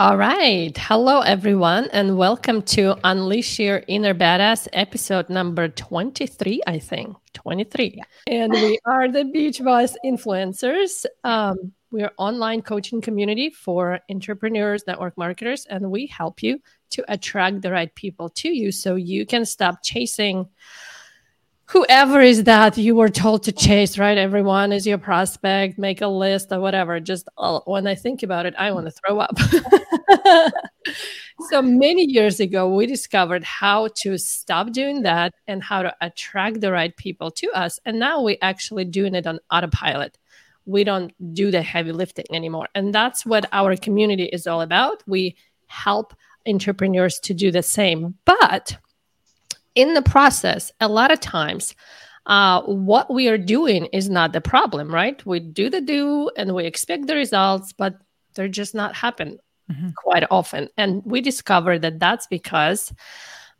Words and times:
All 0.00 0.16
right. 0.16 0.74
Hello, 0.78 1.20
everyone, 1.20 1.90
and 1.92 2.16
welcome 2.16 2.62
to 2.62 2.96
Unleash 3.04 3.58
Your 3.58 3.82
Inner 3.86 4.14
Badass 4.14 4.66
episode 4.72 5.28
number 5.28 5.68
23, 5.68 6.62
I 6.66 6.78
think. 6.78 7.18
23. 7.34 7.96
Yeah. 7.98 8.04
And 8.26 8.50
we 8.50 8.78
are 8.86 9.12
the 9.12 9.26
Beach 9.26 9.62
Boss 9.62 9.98
influencers. 10.02 11.04
Um, 11.22 11.72
we're 11.90 12.12
online 12.16 12.62
coaching 12.62 13.02
community 13.02 13.50
for 13.50 14.00
entrepreneurs, 14.10 14.84
network 14.86 15.18
marketers, 15.18 15.66
and 15.66 15.90
we 15.90 16.06
help 16.06 16.42
you 16.42 16.62
to 16.92 17.04
attract 17.12 17.60
the 17.60 17.70
right 17.70 17.94
people 17.94 18.30
to 18.30 18.48
you 18.48 18.72
so 18.72 18.94
you 18.94 19.26
can 19.26 19.44
stop 19.44 19.82
chasing 19.84 20.48
whoever 21.70 22.20
is 22.20 22.44
that 22.44 22.76
you 22.76 22.96
were 22.96 23.08
told 23.08 23.44
to 23.44 23.52
chase, 23.52 23.96
right? 23.96 24.18
Everyone 24.18 24.72
is 24.72 24.86
your 24.86 24.98
prospect, 24.98 25.78
make 25.78 26.00
a 26.00 26.08
list 26.08 26.50
or 26.50 26.60
whatever. 26.60 26.98
Just 26.98 27.28
uh, 27.38 27.60
when 27.64 27.86
I 27.86 27.94
think 27.94 28.24
about 28.24 28.44
it, 28.46 28.54
I 28.58 28.72
want 28.72 28.86
to 28.86 28.92
throw 28.92 29.20
up. 29.20 29.38
so 31.50 31.62
many 31.62 32.04
years 32.06 32.40
ago, 32.40 32.74
we 32.74 32.86
discovered 32.86 33.44
how 33.44 33.88
to 33.98 34.18
stop 34.18 34.72
doing 34.72 35.02
that 35.02 35.32
and 35.46 35.62
how 35.62 35.82
to 35.82 35.94
attract 36.00 36.60
the 36.60 36.72
right 36.72 36.96
people 36.96 37.30
to 37.32 37.50
us. 37.52 37.78
And 37.84 38.00
now 38.00 38.20
we're 38.20 38.36
actually 38.42 38.84
doing 38.84 39.14
it 39.14 39.26
on 39.26 39.38
autopilot. 39.52 40.18
We 40.66 40.82
don't 40.82 41.12
do 41.34 41.52
the 41.52 41.62
heavy 41.62 41.92
lifting 41.92 42.26
anymore. 42.32 42.68
And 42.74 42.92
that's 42.92 43.24
what 43.24 43.46
our 43.52 43.76
community 43.76 44.24
is 44.24 44.48
all 44.48 44.60
about. 44.60 45.04
We 45.06 45.36
help 45.68 46.14
entrepreneurs 46.48 47.20
to 47.20 47.34
do 47.34 47.52
the 47.52 47.62
same. 47.62 48.16
But 48.24 48.76
in 49.74 49.94
the 49.94 50.02
process, 50.02 50.72
a 50.80 50.88
lot 50.88 51.10
of 51.10 51.20
times, 51.20 51.74
uh, 52.26 52.62
what 52.62 53.12
we 53.12 53.28
are 53.28 53.38
doing 53.38 53.86
is 53.86 54.10
not 54.10 54.32
the 54.32 54.40
problem, 54.40 54.92
right? 54.92 55.24
We 55.24 55.40
do 55.40 55.70
the 55.70 55.80
do 55.80 56.30
and 56.36 56.54
we 56.54 56.64
expect 56.64 57.06
the 57.06 57.16
results, 57.16 57.72
but 57.72 57.94
they're 58.34 58.48
just 58.48 58.74
not 58.74 58.94
happen 58.94 59.38
mm-hmm. 59.70 59.90
quite 59.96 60.24
often. 60.30 60.68
And 60.76 61.02
we 61.04 61.20
discover 61.20 61.78
that 61.78 61.98
that's 61.98 62.26
because 62.26 62.92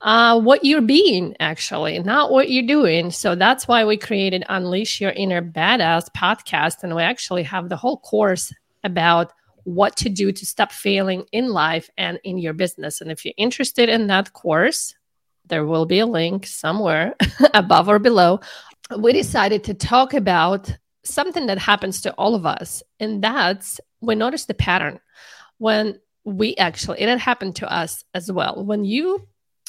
uh, 0.02 0.40
what 0.40 0.64
you're 0.64 0.80
being, 0.80 1.36
actually, 1.40 1.98
not 1.98 2.30
what 2.30 2.50
you're 2.50 2.66
doing. 2.66 3.10
So 3.10 3.34
that's 3.34 3.68
why 3.68 3.84
we 3.84 3.96
created 3.96 4.44
Unleash 4.48 5.00
Your 5.00 5.10
Inner 5.10 5.42
Badass 5.42 6.08
podcast. 6.16 6.82
And 6.82 6.94
we 6.94 7.02
actually 7.02 7.42
have 7.42 7.68
the 7.68 7.76
whole 7.76 7.98
course 7.98 8.52
about 8.82 9.32
what 9.64 9.96
to 9.96 10.08
do 10.08 10.32
to 10.32 10.46
stop 10.46 10.72
failing 10.72 11.24
in 11.32 11.48
life 11.50 11.90
and 11.98 12.18
in 12.24 12.38
your 12.38 12.54
business. 12.54 13.00
And 13.00 13.10
if 13.10 13.24
you're 13.24 13.34
interested 13.36 13.88
in 13.88 14.06
that 14.06 14.32
course, 14.32 14.94
there 15.50 15.66
will 15.66 15.86
be 15.86 15.98
a 15.98 16.06
link 16.06 16.46
somewhere 16.46 17.14
above 17.54 17.88
or 17.88 17.98
below. 17.98 18.40
We 18.98 19.12
decided 19.12 19.64
to 19.64 19.74
talk 19.74 20.14
about 20.14 20.74
something 21.04 21.46
that 21.46 21.58
happens 21.58 22.00
to 22.02 22.12
all 22.14 22.34
of 22.34 22.46
us, 22.46 22.82
and 22.98 23.22
that's 23.22 23.80
we 24.00 24.14
notice 24.14 24.46
the 24.46 24.54
pattern 24.54 25.00
when 25.58 26.00
we 26.24 26.56
actually, 26.56 27.00
and 27.00 27.10
it 27.10 27.18
happened 27.18 27.56
to 27.56 27.70
us 27.70 28.04
as 28.14 28.32
well. 28.32 28.64
When 28.64 28.84
you 28.84 29.28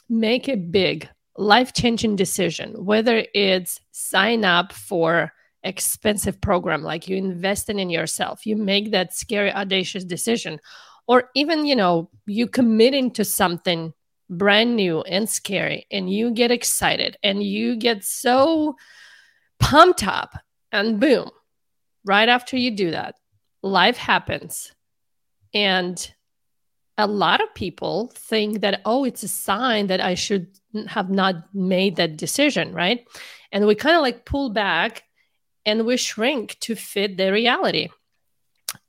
make 0.09 0.47
a 0.47 0.55
big 0.55 1.09
life 1.37 1.73
changing 1.73 2.15
decision, 2.15 2.85
whether 2.85 3.25
it's 3.33 3.79
sign 3.91 4.45
up 4.45 4.71
for 4.71 5.33
expensive 5.63 6.41
program 6.41 6.81
like 6.81 7.07
you 7.07 7.15
investing 7.15 7.77
in 7.77 7.89
yourself 7.89 8.45
you 8.47 8.55
make 8.55 8.91
that 8.91 9.13
scary 9.13 9.53
audacious 9.53 10.03
decision 10.03 10.59
or 11.07 11.29
even 11.35 11.65
you 11.65 11.75
know 11.75 12.09
you 12.25 12.47
committing 12.47 13.11
to 13.11 13.23
something 13.23 13.93
brand 14.31 14.75
new 14.75 15.01
and 15.01 15.29
scary 15.29 15.85
and 15.91 16.09
you 16.09 16.31
get 16.31 16.49
excited 16.49 17.17
and 17.21 17.43
you 17.43 17.75
get 17.75 18.03
so 18.03 18.75
pumped 19.59 20.07
up 20.07 20.35
and 20.71 20.99
boom 20.99 21.29
right 22.05 22.29
after 22.29 22.57
you 22.57 22.71
do 22.71 22.91
that 22.91 23.15
life 23.63 23.97
happens. 23.97 24.71
And 25.53 26.11
a 26.97 27.07
lot 27.07 27.41
of 27.41 27.53
people 27.55 28.11
think 28.13 28.61
that 28.61 28.81
oh 28.85 29.05
it's 29.05 29.23
a 29.23 29.27
sign 29.27 29.87
that 29.87 30.01
i 30.01 30.13
should 30.13 30.47
have 30.87 31.09
not 31.09 31.35
made 31.53 31.95
that 31.95 32.17
decision 32.17 32.73
right? 32.73 33.05
And 33.51 33.65
we 33.65 33.75
kind 33.75 33.95
of 33.95 34.01
like 34.01 34.25
pull 34.25 34.49
back 34.49 35.03
and 35.65 35.85
we 35.85 35.97
shrink 35.97 36.57
to 36.61 36.75
fit 36.75 37.17
the 37.17 37.31
reality. 37.31 37.89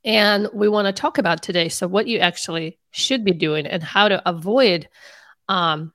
And 0.05 0.49
we 0.53 0.69
want 0.69 0.87
to 0.87 0.93
talk 0.93 1.19
about 1.19 1.43
today 1.43 1.69
so 1.69 1.89
what 1.89 2.07
you 2.07 2.19
actually 2.19 2.79
should 2.93 3.25
be 3.25 3.33
doing 3.33 3.67
and 3.67 3.83
how 3.83 4.09
to 4.09 4.29
avoid 4.29 4.89
um, 5.49 5.93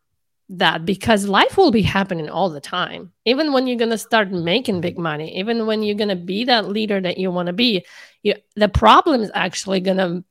that 0.49 0.85
because 0.85 1.27
life 1.27 1.57
will 1.57 1.71
be 1.71 1.81
happening 1.81 2.29
all 2.29 2.49
the 2.49 2.61
time. 2.61 3.11
Even 3.25 3.51
when 3.51 3.67
you're 3.67 3.77
going 3.77 3.91
to 3.91 3.97
start 3.97 4.31
making 4.31 4.79
big 4.79 4.97
money, 4.97 5.37
even 5.37 5.65
when 5.65 5.83
you're 5.83 5.95
going 5.95 6.07
to 6.09 6.15
be 6.15 6.45
that 6.45 6.69
leader 6.69 7.01
that 7.01 7.17
you 7.17 7.31
want 7.31 7.47
to 7.47 7.53
be, 7.53 7.85
you, 8.23 8.33
the 8.55 8.69
problem 8.69 9.21
is 9.21 9.31
actually 9.33 9.81
going 9.81 9.97
to 9.97 10.23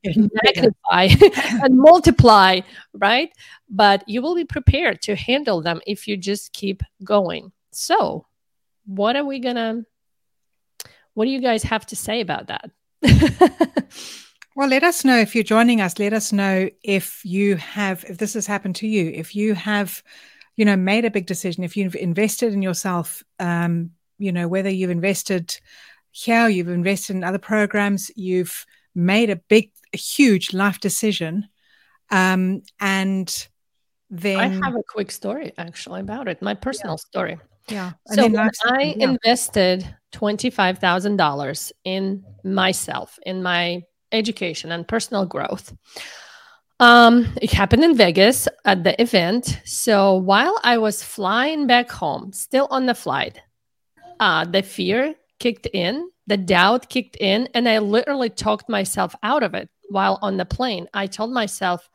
magnify 0.44 1.08
and 1.62 1.76
multiply, 1.76 2.60
right? 2.94 3.30
But 3.68 4.08
you 4.08 4.22
will 4.22 4.34
be 4.34 4.44
prepared 4.44 5.02
to 5.02 5.14
handle 5.14 5.60
them 5.60 5.80
if 5.86 6.08
you 6.08 6.16
just 6.16 6.52
keep 6.52 6.82
going. 7.04 7.52
So, 7.72 8.26
what 8.86 9.16
are 9.16 9.24
we 9.24 9.38
going 9.40 9.56
to, 9.56 9.84
what 11.12 11.26
do 11.26 11.30
you 11.30 11.40
guys 11.40 11.62
have 11.64 11.84
to 11.86 11.96
say 11.96 12.20
about 12.22 12.46
that? 12.46 12.70
Well, 14.56 14.68
let 14.68 14.82
us 14.84 15.04
know 15.04 15.18
if 15.18 15.34
you're 15.34 15.44
joining 15.44 15.82
us. 15.82 15.98
Let 15.98 16.14
us 16.14 16.32
know 16.32 16.70
if 16.82 17.22
you 17.26 17.56
have, 17.56 18.06
if 18.08 18.16
this 18.16 18.32
has 18.32 18.46
happened 18.46 18.74
to 18.76 18.88
you, 18.88 19.10
if 19.14 19.36
you 19.36 19.54
have, 19.54 20.02
you 20.56 20.64
know, 20.64 20.76
made 20.76 21.04
a 21.04 21.10
big 21.10 21.26
decision, 21.26 21.62
if 21.62 21.76
you've 21.76 21.94
invested 21.94 22.54
in 22.54 22.62
yourself, 22.62 23.22
um, 23.38 23.90
you 24.18 24.32
know, 24.32 24.48
whether 24.48 24.70
you've 24.70 24.88
invested 24.88 25.54
here, 26.10 26.48
you've 26.48 26.68
invested 26.68 27.16
in 27.16 27.22
other 27.22 27.38
programs, 27.38 28.10
you've 28.16 28.64
made 28.94 29.28
a 29.28 29.36
big, 29.36 29.72
a 29.92 29.98
huge 29.98 30.54
life 30.54 30.80
decision, 30.80 31.46
um, 32.10 32.62
and 32.80 33.48
then 34.08 34.38
I 34.38 34.48
have 34.66 34.74
a 34.74 34.82
quick 34.82 35.10
story 35.10 35.52
actually 35.58 36.00
about 36.00 36.28
it. 36.28 36.40
My 36.40 36.54
personal 36.54 36.94
yeah. 36.94 37.08
story. 37.08 37.38
Yeah. 37.68 37.92
And 38.06 38.16
so 38.16 38.28
when 38.28 38.50
I 38.64 38.94
yeah. 38.96 39.10
invested 39.10 39.96
twenty 40.12 40.48
five 40.48 40.78
thousand 40.78 41.18
dollars 41.18 41.74
in 41.84 42.24
myself, 42.42 43.18
in 43.26 43.42
my 43.42 43.82
education 44.16 44.72
and 44.72 44.86
personal 44.86 45.26
growth. 45.26 45.74
Um, 46.78 47.28
it 47.40 47.52
happened 47.52 47.84
in 47.84 47.96
Vegas 47.96 48.48
at 48.64 48.84
the 48.84 49.00
event. 49.00 49.60
So 49.64 50.14
while 50.14 50.58
I 50.62 50.78
was 50.78 51.02
flying 51.02 51.66
back 51.66 51.90
home, 51.90 52.32
still 52.32 52.68
on 52.70 52.86
the 52.86 52.94
flight, 52.94 53.40
uh, 54.20 54.44
the 54.44 54.62
fear 54.62 55.14
kicked 55.38 55.66
in, 55.72 56.10
the 56.26 56.36
doubt 56.36 56.88
kicked 56.88 57.16
in, 57.16 57.48
and 57.54 57.68
I 57.68 57.78
literally 57.78 58.30
talked 58.30 58.68
myself 58.68 59.14
out 59.22 59.42
of 59.42 59.54
it 59.54 59.70
while 59.88 60.18
on 60.20 60.36
the 60.36 60.44
plane. 60.44 60.88
I 60.92 61.06
told 61.06 61.32
myself, 61.32 61.88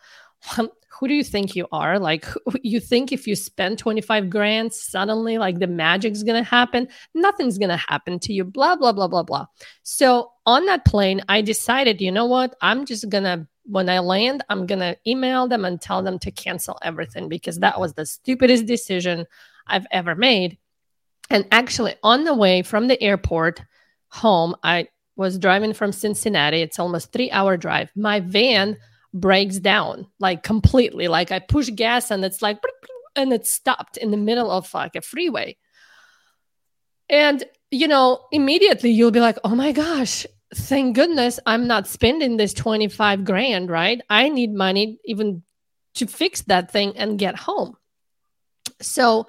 who 1.01 1.07
do 1.07 1.13
you 1.13 1.23
think 1.23 1.55
you 1.55 1.67
are? 1.71 1.97
Like, 1.97 2.25
you 2.61 2.79
think 2.79 3.11
if 3.11 3.25
you 3.27 3.35
spend 3.35 3.79
25 3.79 4.29
grand, 4.29 4.73
suddenly 4.73 5.37
like 5.37 5.59
the 5.59 5.67
magic's 5.67 6.23
gonna 6.23 6.43
happen? 6.43 6.87
Nothing's 7.13 7.57
gonna 7.57 7.77
happen 7.77 8.19
to 8.19 8.33
you, 8.33 8.43
blah, 8.43 8.75
blah, 8.75 8.91
blah, 8.91 9.07
blah, 9.07 9.23
blah. 9.23 9.45
So 9.83 10.31
on 10.45 10.65
that 10.65 10.85
plane, 10.85 11.21
I 11.27 11.41
decided, 11.41 12.01
you 12.01 12.11
know 12.11 12.25
what? 12.25 12.55
I'm 12.61 12.85
just 12.85 13.09
gonna, 13.09 13.47
when 13.65 13.89
I 13.89 13.99
land, 13.99 14.43
I'm 14.49 14.65
gonna 14.65 14.95
email 15.07 15.47
them 15.47 15.65
and 15.65 15.81
tell 15.81 16.03
them 16.03 16.19
to 16.19 16.31
cancel 16.31 16.77
everything 16.81 17.29
because 17.29 17.59
that 17.59 17.79
was 17.79 17.93
the 17.93 18.05
stupidest 18.05 18.65
decision 18.65 19.25
I've 19.65 19.87
ever 19.91 20.15
made. 20.15 20.57
And 21.29 21.47
actually, 21.51 21.95
on 22.03 22.25
the 22.25 22.35
way 22.35 22.61
from 22.61 22.87
the 22.87 23.01
airport 23.01 23.61
home, 24.09 24.55
I 24.63 24.89
was 25.15 25.39
driving 25.39 25.73
from 25.73 25.91
Cincinnati. 25.91 26.61
It's 26.61 26.79
almost 26.79 27.11
three 27.11 27.31
hour 27.31 27.57
drive. 27.57 27.91
My 27.95 28.19
van 28.19 28.77
breaks 29.13 29.59
down 29.59 30.07
like 30.19 30.43
completely. 30.43 31.07
Like 31.07 31.31
I 31.31 31.39
push 31.39 31.69
gas 31.69 32.11
and 32.11 32.23
it's 32.23 32.41
like, 32.41 32.59
and 33.15 33.33
it 33.33 33.45
stopped 33.45 33.97
in 33.97 34.11
the 34.11 34.17
middle 34.17 34.49
of 34.49 34.73
like 34.73 34.95
a 34.95 35.01
freeway. 35.01 35.57
And, 37.09 37.43
you 37.69 37.87
know, 37.87 38.25
immediately 38.31 38.91
you'll 38.91 39.11
be 39.11 39.19
like, 39.19 39.37
oh 39.43 39.55
my 39.55 39.73
gosh, 39.73 40.25
thank 40.55 40.95
goodness 40.95 41.39
I'm 41.45 41.67
not 41.67 41.87
spending 41.87 42.37
this 42.37 42.53
25 42.53 43.25
grand, 43.25 43.69
right? 43.69 44.01
I 44.09 44.29
need 44.29 44.53
money 44.53 44.99
even 45.05 45.43
to 45.95 46.07
fix 46.07 46.41
that 46.43 46.71
thing 46.71 46.97
and 46.97 47.19
get 47.19 47.35
home. 47.35 47.75
So 48.81 49.27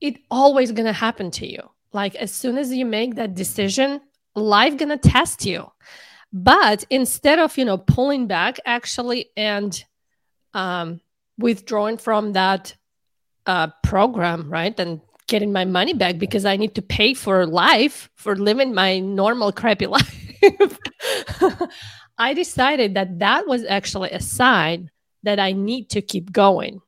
it 0.00 0.18
always 0.30 0.72
going 0.72 0.86
to 0.86 0.92
happen 0.92 1.30
to 1.32 1.46
you. 1.46 1.62
Like 1.92 2.14
as 2.14 2.32
soon 2.32 2.58
as 2.58 2.72
you 2.72 2.84
make 2.84 3.16
that 3.16 3.34
decision, 3.34 4.00
life 4.34 4.76
going 4.76 4.96
to 4.96 5.08
test 5.08 5.44
you. 5.44 5.70
But 6.32 6.84
instead 6.90 7.38
of, 7.38 7.56
you 7.56 7.64
know, 7.64 7.78
pulling 7.78 8.26
back 8.26 8.58
actually 8.66 9.30
and 9.36 9.82
um, 10.54 11.00
withdrawing 11.38 11.96
from 11.96 12.32
that 12.32 12.74
uh, 13.46 13.68
program, 13.82 14.50
right? 14.50 14.78
And 14.78 15.00
getting 15.26 15.52
my 15.52 15.64
money 15.64 15.94
back 15.94 16.18
because 16.18 16.44
I 16.44 16.56
need 16.56 16.74
to 16.74 16.82
pay 16.82 17.14
for 17.14 17.46
life, 17.46 18.10
for 18.16 18.34
living 18.34 18.74
my 18.74 18.98
normal 18.98 19.52
crappy 19.52 19.86
life. 19.86 20.78
I 22.18 22.34
decided 22.34 22.94
that 22.94 23.20
that 23.20 23.46
was 23.46 23.64
actually 23.64 24.10
a 24.10 24.20
sign 24.20 24.90
that 25.22 25.38
I 25.38 25.52
need 25.52 25.90
to 25.90 26.02
keep 26.02 26.32
going. 26.32 26.80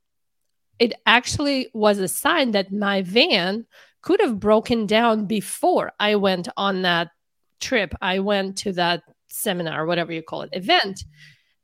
It 0.79 0.95
actually 1.07 1.69
was 1.75 1.99
a 1.99 2.09
sign 2.09 2.53
that 2.53 2.73
my 2.73 3.03
van 3.03 3.67
could 4.03 4.21
have 4.21 4.41
broken 4.41 4.87
down 4.87 5.27
before 5.27 5.93
I 6.01 6.17
went 6.17 6.49
on 6.57 6.83
that 6.83 7.11
trip. 7.61 7.95
I 8.01 8.21
went 8.21 8.57
to 8.59 8.73
that 8.73 9.03
seminar, 9.31 9.87
whatever 9.87 10.13
you 10.13 10.23
call 10.23 10.43
it, 10.43 10.51
event, 10.53 11.05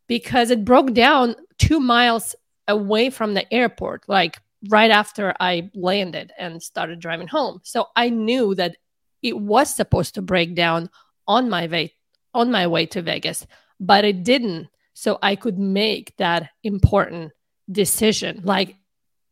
because 0.07 0.51
it 0.51 0.65
broke 0.65 0.93
down 0.93 1.37
two 1.59 1.81
miles 1.81 2.35
away 2.69 3.11
from 3.11 3.35
the 3.35 3.53
airport, 3.53 4.05
like 4.09 4.41
right 4.69 4.91
after 4.91 5.35
I 5.39 5.71
landed 5.75 6.33
and 6.39 6.63
started 6.63 7.01
driving 7.01 7.29
home. 7.29 7.61
So 7.63 7.87
I 7.95 8.09
knew 8.09 8.55
that 8.55 8.77
it 9.23 9.39
was 9.39 9.75
supposed 9.75 10.15
to 10.15 10.23
break 10.23 10.55
down 10.55 10.91
on 11.27 11.51
my 11.51 11.67
way 11.67 11.93
on 12.35 12.51
my 12.51 12.67
way 12.67 12.85
to 12.85 13.01
Vegas, 13.01 13.47
but 13.81 14.05
it 14.05 14.23
didn't. 14.23 14.69
So 14.93 15.19
I 15.23 15.37
could 15.37 15.59
make 15.59 16.15
that 16.19 16.51
important 16.63 17.33
decision. 17.71 18.43
Like 18.45 18.77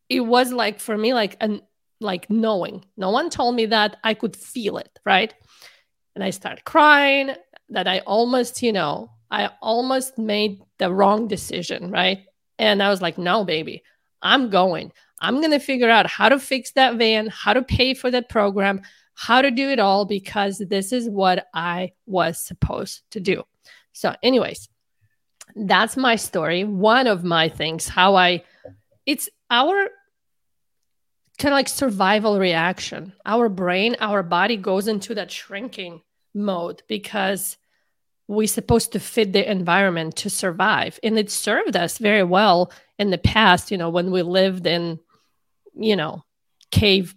it 0.08 0.20
was 0.20 0.52
like 0.52 0.80
for 0.80 0.96
me 0.96 1.12
like 1.12 1.36
an 1.40 1.60
like 2.00 2.28
knowing. 2.30 2.84
No 2.96 3.10
one 3.10 3.30
told 3.30 3.54
me 3.54 3.66
that 3.66 3.96
I 4.02 4.14
could 4.14 4.36
feel 4.36 4.78
it, 4.78 4.98
right? 5.04 5.32
And 6.14 6.24
I 6.24 6.30
started 6.30 6.64
crying 6.64 7.34
that 7.70 7.88
I 7.88 8.00
almost, 8.00 8.62
you 8.62 8.72
know, 8.72 9.10
I 9.30 9.50
almost 9.60 10.18
made 10.18 10.62
the 10.78 10.92
wrong 10.92 11.28
decision, 11.28 11.90
right? 11.90 12.26
And 12.58 12.82
I 12.82 12.88
was 12.88 13.02
like, 13.02 13.18
no, 13.18 13.44
baby, 13.44 13.82
I'm 14.22 14.50
going. 14.50 14.92
I'm 15.20 15.40
going 15.40 15.52
to 15.52 15.58
figure 15.58 15.90
out 15.90 16.06
how 16.06 16.28
to 16.28 16.38
fix 16.38 16.72
that 16.72 16.96
van, 16.96 17.28
how 17.28 17.52
to 17.52 17.62
pay 17.62 17.94
for 17.94 18.10
that 18.10 18.28
program, 18.28 18.82
how 19.14 19.42
to 19.42 19.50
do 19.50 19.70
it 19.70 19.78
all 19.78 20.04
because 20.04 20.58
this 20.58 20.92
is 20.92 21.08
what 21.08 21.46
I 21.54 21.92
was 22.06 22.38
supposed 22.38 23.02
to 23.12 23.20
do. 23.20 23.44
So, 23.92 24.14
anyways, 24.22 24.68
that's 25.56 25.96
my 25.96 26.16
story. 26.16 26.64
One 26.64 27.06
of 27.06 27.24
my 27.24 27.48
things, 27.48 27.88
how 27.88 28.16
I, 28.16 28.44
it's 29.06 29.28
our 29.50 29.88
kind 31.38 31.52
of 31.52 31.56
like 31.56 31.68
survival 31.68 32.38
reaction. 32.38 33.12
Our 33.24 33.48
brain, 33.48 33.96
our 34.00 34.22
body 34.22 34.56
goes 34.56 34.88
into 34.88 35.14
that 35.14 35.30
shrinking 35.30 36.02
mode 36.34 36.82
because 36.88 37.56
we're 38.26 38.46
supposed 38.46 38.92
to 38.92 39.00
fit 39.00 39.32
the 39.32 39.50
environment 39.50 40.16
to 40.16 40.30
survive. 40.30 40.98
And 41.02 41.18
it 41.18 41.30
served 41.30 41.76
us 41.76 41.98
very 41.98 42.22
well 42.22 42.72
in 42.98 43.10
the 43.10 43.18
past, 43.18 43.70
you 43.70 43.78
know, 43.78 43.90
when 43.90 44.10
we 44.10 44.22
lived 44.22 44.66
in, 44.66 44.98
you 45.74 45.96
know, 45.96 46.24
cave 46.70 47.14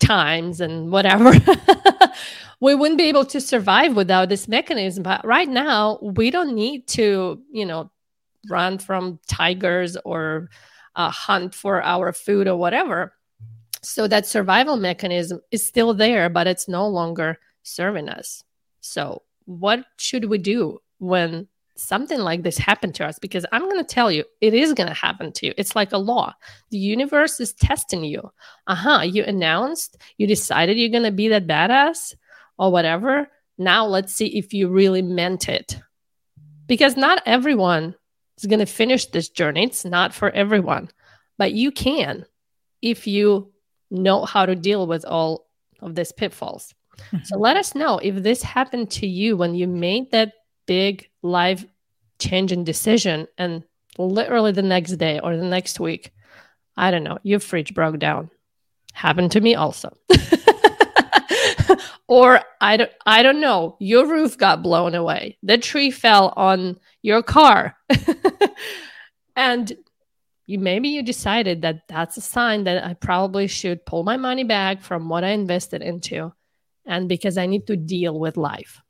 times 0.00 0.60
and 0.60 0.90
whatever. 0.90 1.32
we 2.60 2.74
wouldn't 2.74 2.98
be 2.98 3.08
able 3.08 3.24
to 3.26 3.40
survive 3.40 3.94
without 3.94 4.28
this 4.28 4.48
mechanism. 4.48 5.02
But 5.02 5.24
right 5.24 5.48
now, 5.48 5.98
we 6.02 6.30
don't 6.30 6.54
need 6.54 6.88
to, 6.88 7.40
you 7.52 7.66
know, 7.66 7.90
run 8.48 8.78
from 8.78 9.20
tigers 9.28 9.96
or 10.04 10.48
uh, 10.96 11.10
hunt 11.10 11.54
for 11.54 11.82
our 11.82 12.12
food 12.12 12.48
or 12.48 12.56
whatever. 12.56 13.14
So 13.82 14.06
that 14.08 14.26
survival 14.26 14.76
mechanism 14.76 15.40
is 15.50 15.66
still 15.66 15.94
there, 15.94 16.28
but 16.28 16.46
it's 16.46 16.68
no 16.68 16.86
longer 16.88 17.38
serving 17.62 18.08
us. 18.08 18.44
So, 18.80 19.22
what 19.44 19.84
should 19.96 20.26
we 20.26 20.38
do 20.38 20.78
when 20.98 21.48
something 21.76 22.18
like 22.18 22.42
this 22.42 22.58
happened 22.58 22.94
to 22.96 23.06
us? 23.06 23.18
Because 23.18 23.46
I'm 23.52 23.62
going 23.62 23.84
to 23.84 23.94
tell 23.94 24.10
you, 24.10 24.24
it 24.40 24.54
is 24.54 24.72
going 24.72 24.88
to 24.88 24.94
happen 24.94 25.32
to 25.32 25.46
you. 25.46 25.54
It's 25.56 25.74
like 25.74 25.92
a 25.92 25.98
law. 25.98 26.34
The 26.70 26.78
universe 26.78 27.40
is 27.40 27.52
testing 27.52 28.04
you. 28.04 28.30
Uh 28.66 28.74
huh. 28.74 29.00
You 29.02 29.24
announced, 29.24 29.96
you 30.18 30.26
decided 30.26 30.78
you're 30.78 30.90
going 30.90 31.02
to 31.04 31.10
be 31.10 31.28
that 31.28 31.46
badass 31.46 32.14
or 32.58 32.70
whatever. 32.70 33.28
Now, 33.58 33.86
let's 33.86 34.14
see 34.14 34.38
if 34.38 34.52
you 34.52 34.68
really 34.68 35.02
meant 35.02 35.48
it. 35.48 35.80
Because 36.66 36.96
not 36.96 37.22
everyone 37.26 37.94
is 38.38 38.46
going 38.46 38.60
to 38.60 38.66
finish 38.66 39.06
this 39.06 39.28
journey. 39.28 39.64
It's 39.64 39.84
not 39.84 40.14
for 40.14 40.30
everyone, 40.30 40.90
but 41.38 41.52
you 41.52 41.70
can 41.70 42.24
if 42.80 43.06
you 43.06 43.52
know 43.90 44.24
how 44.24 44.46
to 44.46 44.56
deal 44.56 44.86
with 44.86 45.04
all 45.04 45.46
of 45.80 45.94
these 45.94 46.12
pitfalls. 46.12 46.74
So 47.24 47.38
let 47.38 47.56
us 47.56 47.74
know 47.74 47.98
if 47.98 48.22
this 48.22 48.42
happened 48.42 48.90
to 48.92 49.06
you 49.06 49.36
when 49.36 49.54
you 49.54 49.66
made 49.66 50.10
that 50.12 50.32
big 50.66 51.08
life 51.22 51.64
changing 52.18 52.64
decision 52.64 53.26
and 53.36 53.64
literally 53.98 54.52
the 54.52 54.62
next 54.62 54.92
day 54.92 55.20
or 55.20 55.36
the 55.36 55.44
next 55.44 55.80
week, 55.80 56.12
I 56.76 56.90
don't 56.90 57.04
know, 57.04 57.18
your 57.22 57.40
fridge 57.40 57.74
broke 57.74 57.98
down. 57.98 58.30
Happened 58.92 59.32
to 59.32 59.40
me 59.40 59.54
also. 59.54 59.96
or 62.08 62.40
I 62.60 62.76
don't 62.76 62.90
I 63.06 63.22
don't 63.22 63.40
know, 63.40 63.76
your 63.80 64.06
roof 64.06 64.36
got 64.38 64.62
blown 64.62 64.94
away. 64.94 65.38
The 65.42 65.58
tree 65.58 65.90
fell 65.90 66.32
on 66.36 66.78
your 67.02 67.22
car. 67.22 67.76
and 69.36 69.72
you 70.46 70.58
maybe 70.58 70.88
you 70.88 71.02
decided 71.02 71.62
that 71.62 71.88
that's 71.88 72.16
a 72.16 72.20
sign 72.20 72.64
that 72.64 72.84
I 72.84 72.94
probably 72.94 73.46
should 73.46 73.86
pull 73.86 74.02
my 74.02 74.16
money 74.16 74.44
back 74.44 74.82
from 74.82 75.08
what 75.08 75.24
I 75.24 75.30
invested 75.30 75.82
into 75.82 76.32
and 76.86 77.08
because 77.08 77.38
I 77.38 77.46
need 77.46 77.66
to 77.66 77.76
deal 77.76 78.18
with 78.18 78.36
life. 78.36 78.80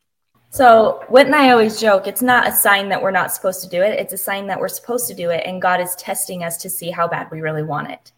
So, 0.51 1.03
Whit 1.09 1.27
and 1.27 1.35
I 1.35 1.51
always 1.51 1.81
joke, 1.81 2.07
it's 2.07 2.21
not 2.21 2.47
a 2.47 2.53
sign 2.53 2.91
that 2.91 3.03
we're 3.03 3.11
not 3.11 3.33
supposed 3.33 3.63
to 3.63 3.69
do 3.69 3.81
it. 3.81 3.99
It's 3.99 4.13
a 4.13 4.19
sign 4.19 4.47
that 4.49 4.61
we're 4.61 4.69
supposed 4.69 5.09
to 5.09 5.15
do 5.15 5.31
it, 5.31 5.45
and 5.47 5.63
God 5.63 5.81
is 5.81 5.95
testing 5.95 6.45
us 6.45 6.59
to 6.59 6.69
see 6.69 6.91
how 6.91 7.09
bad 7.09 7.31
we 7.31 7.41
really 7.41 7.63
want 7.63 7.91
it. 7.91 8.13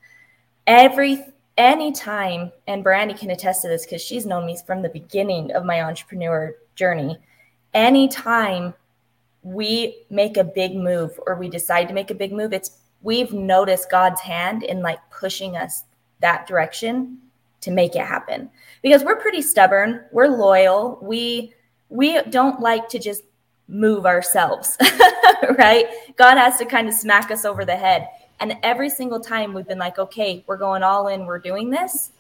Every 0.66 1.24
any 1.56 1.92
time, 1.92 2.50
and 2.66 2.82
Brandy 2.82 3.14
can 3.14 3.30
attest 3.30 3.62
to 3.62 3.68
this 3.68 3.86
because 3.86 4.02
she's 4.02 4.26
known 4.26 4.46
me 4.46 4.58
from 4.66 4.82
the 4.82 4.88
beginning 4.88 5.52
of 5.52 5.64
my 5.64 5.82
entrepreneur 5.82 6.56
journey. 6.74 7.16
Anytime 7.72 8.74
we 9.42 10.04
make 10.10 10.36
a 10.36 10.42
big 10.42 10.74
move 10.74 11.18
or 11.26 11.36
we 11.36 11.48
decide 11.48 11.86
to 11.86 11.94
make 11.94 12.10
a 12.10 12.14
big 12.14 12.32
move, 12.32 12.52
it's 12.52 12.78
we've 13.02 13.32
noticed 13.32 13.90
God's 13.90 14.20
hand 14.20 14.64
in 14.64 14.80
like 14.80 14.98
pushing 15.10 15.56
us 15.56 15.84
that 16.20 16.46
direction 16.46 17.18
to 17.64 17.70
make 17.70 17.96
it 17.96 18.04
happen. 18.04 18.50
Because 18.82 19.02
we're 19.02 19.16
pretty 19.16 19.42
stubborn. 19.42 20.04
We're 20.12 20.28
loyal. 20.28 20.98
We 21.02 21.54
we 21.88 22.22
don't 22.24 22.60
like 22.60 22.88
to 22.90 22.98
just 22.98 23.22
move 23.66 24.04
ourselves 24.04 24.76
right? 25.58 25.86
God 26.16 26.36
has 26.36 26.58
to 26.58 26.66
kind 26.66 26.86
of 26.86 26.94
smack 26.94 27.30
us 27.30 27.44
over 27.46 27.64
the 27.64 27.76
head. 27.76 28.08
And 28.40 28.58
every 28.62 28.90
single 28.90 29.20
time 29.20 29.54
we've 29.54 29.66
been 29.66 29.78
like 29.78 29.98
okay 29.98 30.44
we're 30.46 30.58
going 30.58 30.82
all 30.82 31.08
in 31.08 31.24
we're 31.24 31.38
doing 31.38 31.70
this 31.70 32.12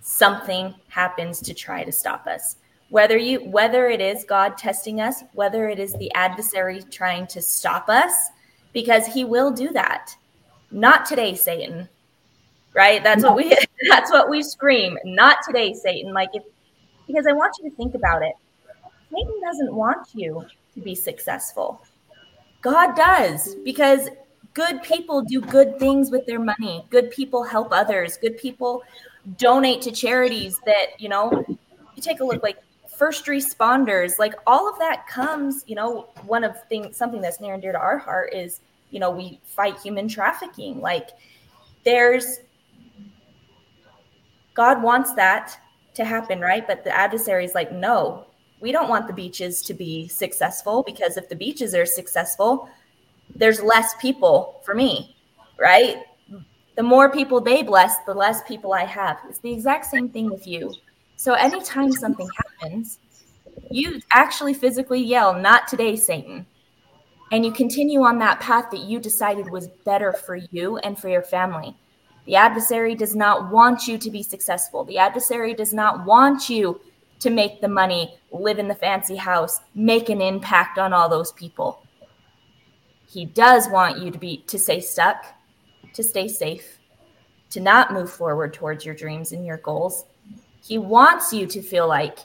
something 0.00 0.74
happens 0.88 1.40
to 1.40 1.54
try 1.54 1.82
to 1.82 1.92
stop 1.92 2.26
us. 2.26 2.56
Whether 2.90 3.16
you 3.16 3.40
whether 3.40 3.88
it 3.88 4.02
is 4.02 4.24
god 4.24 4.58
testing 4.58 5.00
us 5.00 5.24
whether 5.32 5.68
it 5.68 5.78
is 5.78 5.94
the 5.94 6.12
adversary 6.12 6.82
trying 6.82 7.26
to 7.28 7.40
stop 7.40 7.88
us 7.88 8.12
because 8.74 9.06
he 9.06 9.24
will 9.24 9.50
do 9.50 9.70
that. 9.70 10.14
Not 10.70 11.06
today 11.06 11.34
satan 11.34 11.88
right? 12.76 13.02
That's 13.02 13.24
what 13.24 13.34
we 13.34 13.56
that's 13.88 14.10
what 14.10 14.28
we 14.28 14.42
scream. 14.42 14.98
Not 15.04 15.38
today, 15.46 15.72
Satan. 15.74 16.12
Like 16.12 16.30
if 16.34 16.42
because 17.06 17.26
I 17.26 17.32
want 17.32 17.54
you 17.58 17.70
to 17.70 17.76
think 17.76 17.94
about 17.94 18.22
it. 18.22 18.34
Satan 19.12 19.40
doesn't 19.40 19.74
want 19.74 20.08
you 20.14 20.44
to 20.74 20.80
be 20.80 20.94
successful. 20.94 21.80
God 22.60 22.96
does 22.96 23.54
because 23.64 24.08
good 24.54 24.82
people 24.82 25.22
do 25.22 25.40
good 25.40 25.78
things 25.78 26.10
with 26.10 26.26
their 26.26 26.40
money. 26.40 26.84
Good 26.90 27.10
people 27.10 27.44
help 27.44 27.68
others. 27.70 28.16
Good 28.16 28.36
people 28.36 28.82
donate 29.36 29.82
to 29.82 29.92
charities 29.92 30.58
that, 30.66 30.98
you 30.98 31.08
know, 31.08 31.44
you 31.48 32.02
take 32.02 32.20
a 32.20 32.24
look 32.24 32.42
like 32.42 32.58
first 32.88 33.26
responders, 33.26 34.18
like 34.18 34.34
all 34.46 34.68
of 34.68 34.78
that 34.78 35.06
comes, 35.06 35.62
you 35.66 35.74
know, 35.74 36.08
one 36.26 36.42
of 36.42 36.62
things 36.68 36.96
something 36.96 37.20
that's 37.20 37.40
near 37.40 37.54
and 37.54 37.62
dear 37.62 37.72
to 37.72 37.78
our 37.78 37.98
heart 37.98 38.32
is, 38.32 38.60
you 38.90 38.98
know, 38.98 39.10
we 39.10 39.40
fight 39.44 39.78
human 39.78 40.08
trafficking. 40.08 40.80
Like 40.80 41.10
there's 41.84 42.40
God 44.56 44.82
wants 44.82 45.12
that 45.14 45.58
to 45.94 46.04
happen, 46.04 46.40
right? 46.40 46.66
But 46.66 46.82
the 46.82 46.96
adversary 46.96 47.44
is 47.44 47.54
like, 47.54 47.70
no, 47.70 48.26
we 48.60 48.72
don't 48.72 48.88
want 48.88 49.06
the 49.06 49.12
beaches 49.12 49.62
to 49.62 49.74
be 49.74 50.08
successful 50.08 50.82
because 50.82 51.16
if 51.16 51.28
the 51.28 51.36
beaches 51.36 51.74
are 51.74 51.86
successful, 51.86 52.68
there's 53.34 53.62
less 53.62 53.94
people 54.00 54.60
for 54.64 54.74
me, 54.74 55.16
right? 55.58 55.98
The 56.76 56.82
more 56.82 57.10
people 57.10 57.40
they 57.40 57.62
bless, 57.62 57.98
the 58.06 58.14
less 58.14 58.42
people 58.42 58.72
I 58.72 58.84
have. 58.84 59.18
It's 59.28 59.38
the 59.38 59.52
exact 59.52 59.86
same 59.86 60.08
thing 60.08 60.30
with 60.30 60.46
you. 60.46 60.72
So 61.16 61.34
anytime 61.34 61.92
something 61.92 62.28
happens, 62.36 62.98
you 63.70 64.00
actually 64.12 64.54
physically 64.54 65.02
yell, 65.02 65.38
Not 65.38 65.68
today, 65.68 65.96
Satan. 65.96 66.46
And 67.32 67.44
you 67.44 67.50
continue 67.52 68.02
on 68.02 68.18
that 68.20 68.40
path 68.40 68.70
that 68.70 68.80
you 68.80 69.00
decided 69.00 69.50
was 69.50 69.68
better 69.84 70.12
for 70.12 70.36
you 70.36 70.76
and 70.78 70.98
for 70.98 71.08
your 71.08 71.22
family. 71.22 71.76
The 72.26 72.36
adversary 72.36 72.94
does 72.94 73.14
not 73.14 73.50
want 73.50 73.86
you 73.86 73.98
to 73.98 74.10
be 74.10 74.22
successful. 74.22 74.84
The 74.84 74.98
adversary 74.98 75.54
does 75.54 75.72
not 75.72 76.04
want 76.04 76.50
you 76.50 76.80
to 77.20 77.30
make 77.30 77.60
the 77.60 77.68
money, 77.68 78.18
live 78.30 78.58
in 78.58 78.68
the 78.68 78.74
fancy 78.74 79.16
house, 79.16 79.60
make 79.74 80.10
an 80.10 80.20
impact 80.20 80.78
on 80.78 80.92
all 80.92 81.08
those 81.08 81.32
people. 81.32 81.82
He 83.08 83.24
does 83.24 83.68
want 83.68 83.98
you 83.98 84.10
to 84.10 84.18
be 84.18 84.38
to 84.48 84.58
stay 84.58 84.80
stuck 84.80 85.24
to 85.96 86.02
stay 86.02 86.28
safe, 86.28 86.78
to 87.50 87.58
not 87.58 87.92
move 87.92 88.10
forward 88.10 88.52
towards 88.52 88.84
your 88.84 88.94
dreams 88.94 89.32
and 89.32 89.44
your 89.44 89.56
goals. 89.58 90.04
He 90.62 90.78
wants 90.78 91.32
you 91.32 91.46
to 91.46 91.62
feel 91.62 91.88
like 91.88 92.18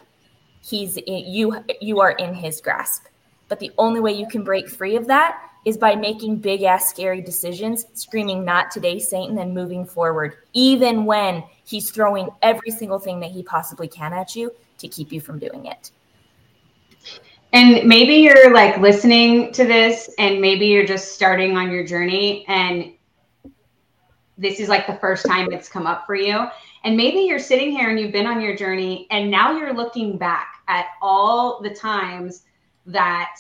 he's 0.62 0.98
in, 0.98 1.32
you 1.32 1.64
you 1.80 2.02
are 2.02 2.12
in 2.12 2.34
his 2.34 2.60
grasp. 2.60 3.06
But 3.52 3.60
the 3.60 3.74
only 3.78 4.00
way 4.00 4.14
you 4.14 4.26
can 4.30 4.46
break 4.46 4.70
free 4.70 4.96
of 4.96 5.08
that 5.08 5.38
is 5.66 5.76
by 5.76 5.94
making 5.94 6.38
big 6.38 6.64
ass 6.64 6.90
scary 6.90 7.20
decisions, 7.20 7.86
screaming 7.96 8.46
not 8.46 8.72
today 8.72 8.98
Satan 8.98 9.38
and 9.40 9.54
moving 9.54 9.86
forward 9.86 10.38
even 10.54 11.04
when 11.04 11.44
he's 11.66 11.92
throwing 11.92 12.30
every 12.42 12.72
single 12.72 12.98
thing 12.98 13.20
that 13.20 13.32
he 13.32 13.44
possibly 13.44 13.90
can 13.90 14.14
at 14.14 14.38
you 14.38 14.54
to 14.78 14.88
keep 14.88 15.12
you 15.12 15.20
from 15.20 15.38
doing 15.38 15.66
it. 15.66 15.92
And 17.52 17.86
maybe 17.90 18.14
you're 18.14 18.54
like 18.54 18.78
listening 18.78 19.52
to 19.52 19.66
this 19.66 20.10
and 20.18 20.40
maybe 20.40 20.68
you're 20.68 20.86
just 20.86 21.12
starting 21.12 21.58
on 21.58 21.72
your 21.72 21.86
journey 21.86 22.46
and 22.48 22.94
this 24.38 24.62
is 24.62 24.70
like 24.70 24.88
the 24.88 24.96
first 24.96 25.26
time 25.26 25.52
it's 25.52 25.68
come 25.68 25.88
up 25.88 26.06
for 26.06 26.16
you. 26.16 26.48
And 26.86 26.96
maybe 26.96 27.20
you're 27.20 27.38
sitting 27.38 27.72
here 27.72 27.90
and 27.90 28.00
you've 28.00 28.14
been 28.14 28.28
on 28.28 28.40
your 28.40 28.56
journey 28.56 29.08
and 29.12 29.30
now 29.30 29.58
you're 29.58 29.74
looking 29.74 30.18
back 30.18 30.64
at 30.70 30.86
all 31.02 31.62
the 31.62 31.76
times 31.76 32.44
that 32.88 33.36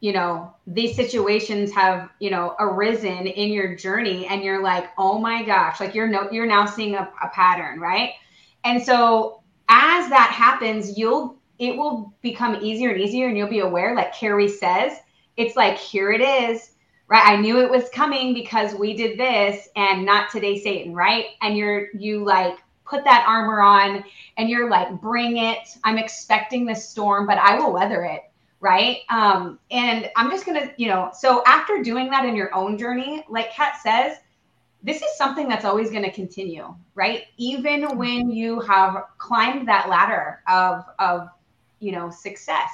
you 0.00 0.12
know 0.12 0.54
these 0.66 0.94
situations 0.94 1.72
have 1.72 2.10
you 2.20 2.30
know 2.30 2.54
arisen 2.58 3.26
in 3.26 3.50
your 3.50 3.74
journey 3.74 4.26
and 4.26 4.42
you're 4.42 4.62
like 4.62 4.90
oh 4.98 5.18
my 5.18 5.42
gosh 5.42 5.80
like 5.80 5.94
you're 5.94 6.08
no 6.08 6.30
you're 6.30 6.46
now 6.46 6.66
seeing 6.66 6.94
a, 6.94 7.10
a 7.22 7.28
pattern 7.28 7.80
right? 7.80 8.10
And 8.64 8.82
so 8.82 9.42
as 9.68 10.08
that 10.10 10.30
happens 10.30 10.98
you'll 10.98 11.38
it 11.58 11.76
will 11.76 12.12
become 12.20 12.56
easier 12.56 12.90
and 12.90 13.00
easier 13.00 13.28
and 13.28 13.38
you'll 13.38 13.48
be 13.48 13.60
aware 13.60 13.94
like 13.94 14.12
carrie 14.14 14.48
says 14.48 14.98
it's 15.36 15.56
like 15.56 15.78
here 15.78 16.12
it 16.12 16.20
is 16.20 16.72
right? 17.06 17.26
I 17.26 17.36
knew 17.36 17.60
it 17.60 17.70
was 17.70 17.88
coming 17.90 18.32
because 18.32 18.74
we 18.74 18.94
did 18.94 19.18
this 19.18 19.68
and 19.76 20.04
not 20.04 20.30
today 20.30 20.58
satan 20.58 20.92
right? 20.94 21.26
And 21.40 21.56
you're 21.56 21.88
you 21.94 22.24
like 22.24 22.58
put 22.84 23.04
that 23.04 23.24
armor 23.26 23.60
on 23.60 24.04
and 24.36 24.48
you're 24.48 24.68
like 24.68 25.00
bring 25.00 25.38
it. 25.38 25.76
I'm 25.84 25.98
expecting 25.98 26.66
this 26.66 26.88
storm 26.88 27.26
but 27.26 27.38
i 27.38 27.58
will 27.58 27.72
weather 27.72 28.04
it 28.04 28.22
right? 28.60 28.98
Um 29.10 29.58
and 29.70 30.10
i'm 30.16 30.30
just 30.30 30.46
gonna 30.46 30.72
you 30.76 30.88
know 30.88 31.10
so 31.16 31.42
after 31.46 31.82
doing 31.82 32.10
that 32.10 32.24
in 32.24 32.34
your 32.34 32.54
own 32.54 32.78
journey 32.78 33.24
like 33.28 33.52
kat 33.52 33.76
says 33.82 34.18
this 34.82 34.98
is 34.98 35.16
something 35.16 35.48
that's 35.48 35.64
always 35.64 35.90
going 35.90 36.02
to 36.04 36.12
continue 36.12 36.74
right? 36.94 37.24
Even 37.38 37.96
when 37.98 38.30
you 38.30 38.60
have 38.60 39.04
climbed 39.18 39.66
that 39.68 39.88
ladder 39.88 40.40
of 40.48 40.84
of 40.98 41.28
you 41.80 41.92
know 41.92 42.10
success. 42.10 42.70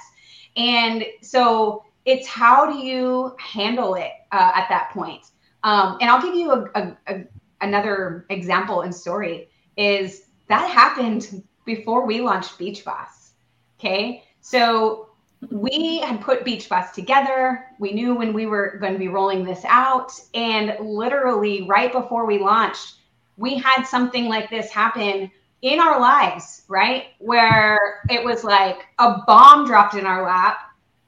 And 0.56 1.04
so 1.22 1.84
it's 2.04 2.26
how 2.26 2.70
do 2.70 2.78
you 2.78 3.34
handle 3.38 3.94
it 3.94 4.10
uh, 4.32 4.52
at 4.54 4.68
that 4.68 4.90
point? 4.90 5.26
Um, 5.62 5.98
and 6.00 6.08
i'll 6.10 6.22
give 6.22 6.34
you 6.34 6.52
a, 6.52 6.64
a, 6.74 6.96
a, 7.06 7.24
another 7.60 8.24
example 8.30 8.80
and 8.80 8.94
story 8.94 9.49
is 9.80 10.26
that 10.48 10.70
happened 10.70 11.42
before 11.64 12.06
we 12.06 12.20
launched 12.20 12.58
beach 12.58 12.84
boss 12.84 13.32
okay 13.78 14.22
so 14.40 15.08
we 15.50 16.00
had 16.00 16.20
put 16.20 16.44
beach 16.44 16.68
boss 16.68 16.92
together 16.92 17.66
we 17.78 17.92
knew 17.92 18.14
when 18.14 18.32
we 18.32 18.46
were 18.46 18.76
going 18.78 18.92
to 18.92 18.98
be 18.98 19.08
rolling 19.08 19.42
this 19.42 19.64
out 19.64 20.12
and 20.34 20.76
literally 20.80 21.66
right 21.66 21.92
before 21.92 22.26
we 22.26 22.38
launched 22.38 22.96
we 23.36 23.56
had 23.56 23.84
something 23.84 24.26
like 24.26 24.50
this 24.50 24.70
happen 24.70 25.30
in 25.62 25.80
our 25.80 26.00
lives, 26.00 26.62
right? 26.68 27.06
Where 27.18 28.02
it 28.08 28.24
was 28.24 28.44
like 28.44 28.86
a 28.98 29.18
bomb 29.26 29.66
dropped 29.66 29.94
in 29.94 30.06
our 30.06 30.24
lap, 30.24 30.58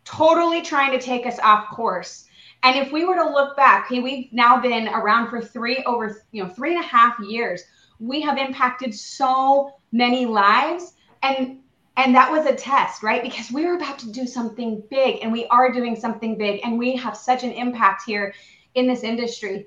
totally 0.04 0.62
trying 0.62 0.92
to 0.92 0.98
take 0.98 1.26
us 1.26 1.38
off 1.40 1.70
course. 1.70 2.26
And 2.62 2.76
if 2.78 2.92
we 2.92 3.04
were 3.04 3.16
to 3.16 3.28
look 3.28 3.56
back, 3.56 3.86
okay, 3.86 4.00
we've 4.00 4.32
now 4.32 4.60
been 4.60 4.88
around 4.88 5.30
for 5.30 5.40
three 5.40 5.82
over, 5.84 6.22
you 6.32 6.42
know, 6.42 6.48
three 6.48 6.74
and 6.74 6.84
a 6.84 6.86
half 6.86 7.18
years. 7.20 7.62
We 8.02 8.21
have 8.23 8.38
impacted 8.38 8.94
so 8.94 9.75
many 9.92 10.26
lives. 10.26 10.94
And 11.23 11.59
and 11.97 12.14
that 12.14 12.30
was 12.30 12.47
a 12.47 12.54
test, 12.54 13.02
right? 13.02 13.23
Because 13.23 13.50
we 13.50 13.66
were 13.66 13.75
about 13.76 13.99
to 13.99 14.11
do 14.11 14.26
something 14.26 14.82
big 14.90 15.18
and 15.23 15.30
we 15.30 15.47
are 15.47 15.71
doing 15.71 15.94
something 15.94 16.38
big 16.38 16.61
and 16.64 16.78
we 16.78 16.97
have 16.97 17.16
such 17.16 17.44
an 17.44 17.52
impact 17.52 18.04
here 18.06 18.35
in 18.75 18.87
this 18.87 19.02
industry. 19.02 19.66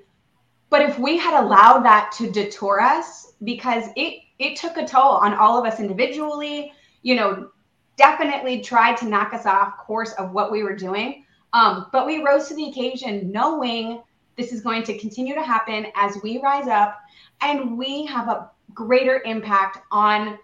But 0.68 0.82
if 0.82 0.98
we 0.98 1.16
had 1.16 1.40
allowed 1.40 1.84
that 1.84 2.10
to 2.18 2.30
detour 2.30 2.80
us, 2.80 3.32
because 3.44 3.84
it 3.96 4.22
it 4.38 4.56
took 4.56 4.76
a 4.76 4.86
toll 4.86 5.12
on 5.12 5.34
all 5.34 5.58
of 5.58 5.64
us 5.64 5.80
individually, 5.80 6.72
you 7.02 7.14
know, 7.14 7.50
definitely 7.96 8.60
tried 8.60 8.96
to 8.98 9.06
knock 9.06 9.32
us 9.32 9.46
off 9.46 9.78
course 9.78 10.12
of 10.14 10.32
what 10.32 10.50
we 10.50 10.62
were 10.62 10.74
doing. 10.76 11.24
Um, 11.52 11.86
but 11.92 12.06
we 12.06 12.22
rose 12.22 12.48
to 12.48 12.54
the 12.54 12.68
occasion 12.68 13.30
knowing 13.30 14.02
this 14.36 14.52
is 14.52 14.60
going 14.60 14.82
to 14.84 14.98
continue 14.98 15.34
to 15.34 15.42
happen 15.42 15.86
as 15.94 16.18
we 16.22 16.40
rise 16.40 16.68
up 16.68 17.00
and 17.40 17.76
we 17.76 18.04
have 18.06 18.28
a 18.28 18.50
greater 18.74 19.22
impact 19.24 19.78
on 19.90 20.38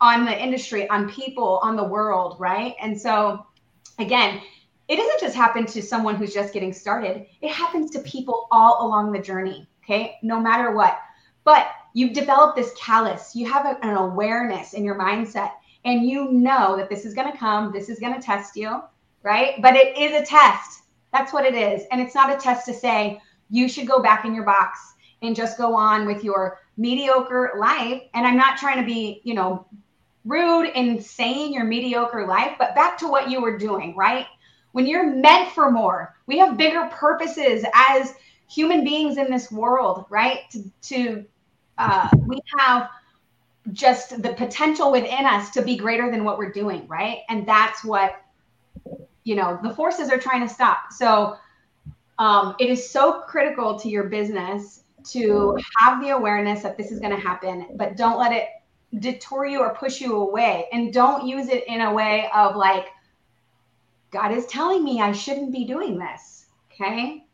on 0.00 0.24
the 0.24 0.42
industry 0.42 0.88
on 0.90 1.08
people 1.10 1.58
on 1.62 1.76
the 1.76 1.84
world 1.84 2.36
right 2.38 2.74
and 2.80 2.98
so 2.98 3.46
again 3.98 4.40
it 4.88 4.96
doesn't 4.96 5.20
just 5.20 5.34
happen 5.34 5.64
to 5.64 5.80
someone 5.80 6.14
who's 6.14 6.34
just 6.34 6.52
getting 6.52 6.72
started 6.72 7.26
it 7.40 7.50
happens 7.50 7.90
to 7.90 8.00
people 8.00 8.48
all 8.50 8.86
along 8.86 9.12
the 9.12 9.18
journey 9.18 9.66
okay 9.82 10.16
no 10.22 10.40
matter 10.40 10.72
what 10.72 10.98
but 11.44 11.68
you've 11.92 12.14
developed 12.14 12.56
this 12.56 12.72
callus, 12.76 13.36
you 13.36 13.50
have 13.50 13.78
an 13.82 13.96
awareness 13.96 14.72
in 14.72 14.84
your 14.84 14.98
mindset, 14.98 15.52
and 15.84 16.06
you 16.06 16.32
know 16.32 16.76
that 16.76 16.88
this 16.88 17.04
is 17.04 17.14
going 17.14 17.30
to 17.30 17.38
come, 17.38 17.70
this 17.72 17.88
is 17.88 18.00
going 18.00 18.14
to 18.14 18.20
test 18.20 18.56
you, 18.56 18.82
right? 19.22 19.60
But 19.60 19.76
it 19.76 19.96
is 19.96 20.20
a 20.20 20.24
test. 20.24 20.82
That's 21.12 21.32
what 21.32 21.44
it 21.44 21.54
is. 21.54 21.84
And 21.92 22.00
it's 22.00 22.14
not 22.14 22.32
a 22.32 22.40
test 22.40 22.66
to 22.66 22.74
say 22.74 23.20
you 23.50 23.68
should 23.68 23.86
go 23.86 24.00
back 24.00 24.24
in 24.24 24.34
your 24.34 24.44
box 24.44 24.94
and 25.22 25.34
just 25.34 25.58
go 25.58 25.74
on 25.74 26.06
with 26.06 26.24
your 26.24 26.60
mediocre 26.76 27.52
life. 27.58 28.02
And 28.14 28.26
I'm 28.26 28.36
not 28.36 28.58
trying 28.58 28.78
to 28.78 28.86
be, 28.86 29.20
you 29.24 29.34
know, 29.34 29.66
rude 30.24 30.70
in 30.74 31.00
saying 31.00 31.52
your 31.52 31.64
mediocre 31.64 32.26
life, 32.26 32.56
but 32.58 32.74
back 32.74 32.98
to 32.98 33.08
what 33.08 33.30
you 33.30 33.40
were 33.40 33.58
doing, 33.58 33.94
right? 33.96 34.26
When 34.72 34.86
you're 34.86 35.14
meant 35.14 35.52
for 35.52 35.70
more, 35.70 36.16
we 36.26 36.38
have 36.38 36.56
bigger 36.56 36.88
purposes 36.90 37.64
as 37.74 38.14
human 38.48 38.84
beings 38.84 39.18
in 39.18 39.30
this 39.30 39.50
world, 39.50 40.06
right? 40.08 40.40
To, 40.52 40.64
to 40.82 41.24
uh, 41.78 42.08
we 42.26 42.40
have 42.58 42.88
just 43.72 44.22
the 44.22 44.34
potential 44.34 44.92
within 44.92 45.24
us 45.24 45.50
to 45.50 45.62
be 45.62 45.76
greater 45.76 46.10
than 46.10 46.24
what 46.24 46.38
we're 46.38 46.52
doing, 46.52 46.86
right? 46.86 47.20
And 47.28 47.46
that's 47.46 47.84
what 47.84 48.20
you 49.24 49.34
know 49.34 49.58
the 49.62 49.74
forces 49.74 50.10
are 50.10 50.18
trying 50.18 50.46
to 50.46 50.52
stop. 50.52 50.92
So 50.92 51.36
um, 52.18 52.54
it 52.58 52.70
is 52.70 52.88
so 52.88 53.22
critical 53.22 53.78
to 53.78 53.88
your 53.88 54.04
business 54.04 54.84
to 55.10 55.58
have 55.78 56.00
the 56.00 56.10
awareness 56.10 56.62
that 56.62 56.76
this 56.76 56.90
is 56.90 57.00
going 57.00 57.14
to 57.14 57.20
happen, 57.20 57.68
but 57.76 57.96
don't 57.96 58.18
let 58.18 58.32
it 58.32 58.48
detour 59.00 59.44
you 59.44 59.60
or 59.60 59.74
push 59.74 60.00
you 60.00 60.16
away, 60.16 60.66
and 60.72 60.92
don't 60.92 61.26
use 61.26 61.48
it 61.48 61.64
in 61.66 61.80
a 61.80 61.92
way 61.92 62.28
of 62.34 62.56
like, 62.56 62.86
God 64.10 64.32
is 64.32 64.46
telling 64.46 64.84
me 64.84 65.00
I 65.00 65.12
shouldn't 65.12 65.52
be 65.52 65.64
doing 65.64 65.98
this. 65.98 66.46
Okay. 66.72 67.24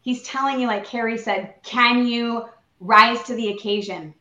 He's 0.00 0.22
telling 0.22 0.60
you, 0.60 0.66
like 0.66 0.84
Carrie 0.84 1.18
said, 1.18 1.54
can 1.62 2.06
you 2.06 2.46
rise 2.80 3.22
to 3.24 3.34
the 3.34 3.48
occasion. 3.48 4.14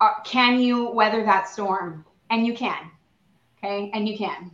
Uh, 0.00 0.20
can 0.24 0.60
you 0.60 0.90
weather 0.90 1.24
that 1.24 1.48
storm? 1.48 2.04
And 2.30 2.46
you 2.46 2.54
can. 2.54 2.90
Okay. 3.58 3.90
And 3.94 4.08
you 4.08 4.16
can. 4.16 4.50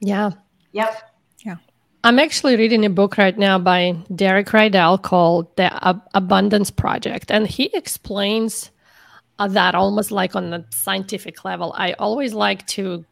Yeah. 0.00 0.30
Yep. 0.72 1.07
I'm 2.04 2.20
actually 2.20 2.56
reading 2.56 2.84
a 2.84 2.90
book 2.90 3.18
right 3.18 3.36
now 3.36 3.58
by 3.58 3.96
Derek 4.14 4.48
Rydall 4.48 5.02
called 5.02 5.54
The 5.56 5.86
Ab- 5.86 6.02
Abundance 6.14 6.70
Project. 6.70 7.30
And 7.30 7.46
he 7.46 7.70
explains 7.74 8.70
uh, 9.40 9.48
that 9.48 9.74
almost 9.74 10.12
like 10.12 10.36
on 10.36 10.50
the 10.50 10.64
scientific 10.70 11.44
level. 11.44 11.74
I 11.76 11.94
always 11.94 12.34
like 12.34 12.66
to 12.68 13.04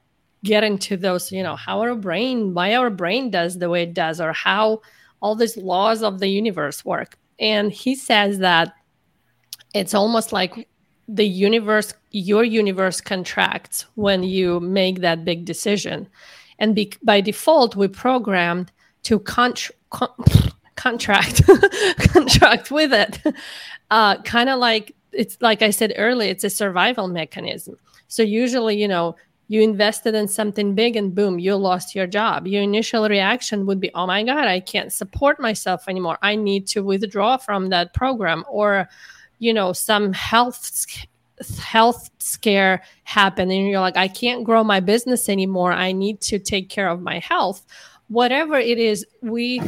get 0.44 0.62
into 0.62 0.96
those, 0.96 1.32
you 1.32 1.42
know, 1.42 1.56
how 1.56 1.80
our 1.80 1.96
brain, 1.96 2.54
why 2.54 2.76
our 2.76 2.90
brain 2.90 3.30
does 3.30 3.58
the 3.58 3.68
way 3.68 3.82
it 3.82 3.94
does, 3.94 4.20
or 4.20 4.32
how 4.32 4.82
all 5.20 5.34
these 5.34 5.56
laws 5.56 6.02
of 6.02 6.20
the 6.20 6.28
universe 6.28 6.84
work. 6.84 7.18
And 7.40 7.72
he 7.72 7.96
says 7.96 8.38
that 8.38 8.72
it's 9.74 9.94
almost 9.94 10.32
like 10.32 10.68
the 11.08 11.26
universe 11.26 11.92
your 12.10 12.44
universe 12.44 13.00
contracts 13.00 13.86
when 13.94 14.22
you 14.22 14.58
make 14.58 15.00
that 15.00 15.24
big 15.24 15.44
decision 15.44 16.08
and 16.58 16.74
be, 16.74 16.92
by 17.02 17.20
default 17.20 17.76
we 17.76 17.86
programmed 17.86 18.72
to 19.06 19.20
con- 19.20 19.54
con- 19.90 20.10
contract 20.76 21.42
contract 22.12 22.70
with 22.70 22.92
it. 22.92 23.20
Uh, 23.90 24.20
kind 24.22 24.48
of 24.48 24.58
like 24.58 24.94
it's 25.12 25.38
like 25.40 25.62
i 25.62 25.70
said 25.70 25.94
earlier 25.96 26.30
it's 26.30 26.44
a 26.44 26.50
survival 26.50 27.08
mechanism. 27.08 27.76
So 28.08 28.22
usually 28.22 28.76
you 28.80 28.88
know 28.88 29.16
you 29.48 29.62
invested 29.62 30.16
in 30.16 30.26
something 30.26 30.74
big 30.74 30.96
and 30.96 31.14
boom 31.14 31.38
you 31.38 31.54
lost 31.54 31.94
your 31.94 32.08
job. 32.08 32.48
Your 32.48 32.62
initial 32.62 33.08
reaction 33.08 33.64
would 33.66 33.80
be 33.80 33.90
oh 33.94 34.06
my 34.06 34.24
god 34.24 34.48
i 34.48 34.58
can't 34.58 34.92
support 34.92 35.38
myself 35.40 35.88
anymore. 35.88 36.18
I 36.22 36.34
need 36.34 36.66
to 36.68 36.82
withdraw 36.82 37.36
from 37.36 37.68
that 37.68 37.94
program 37.94 38.44
or 38.50 38.88
you 39.38 39.54
know 39.54 39.72
some 39.72 40.12
health 40.12 40.84
health 41.58 42.10
scare 42.18 42.82
happen 43.04 43.50
and 43.50 43.68
you're 43.68 43.78
like 43.78 43.98
i 43.98 44.08
can't 44.08 44.42
grow 44.42 44.64
my 44.64 44.80
business 44.80 45.28
anymore. 45.28 45.72
I 45.72 45.92
need 45.92 46.20
to 46.22 46.40
take 46.40 46.68
care 46.68 46.88
of 46.88 47.00
my 47.00 47.20
health 47.20 47.64
whatever 48.08 48.56
it 48.56 48.78
is 48.78 49.04
we 49.22 49.60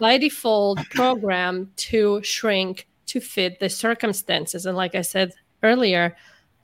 by 0.00 0.18
default 0.18 0.78
program 0.90 1.70
to 1.76 2.22
shrink 2.22 2.86
to 3.06 3.20
fit 3.20 3.60
the 3.60 3.68
circumstances. 3.68 4.66
And 4.66 4.76
like 4.76 4.94
I 4.94 5.02
said 5.02 5.32
earlier, 5.62 6.16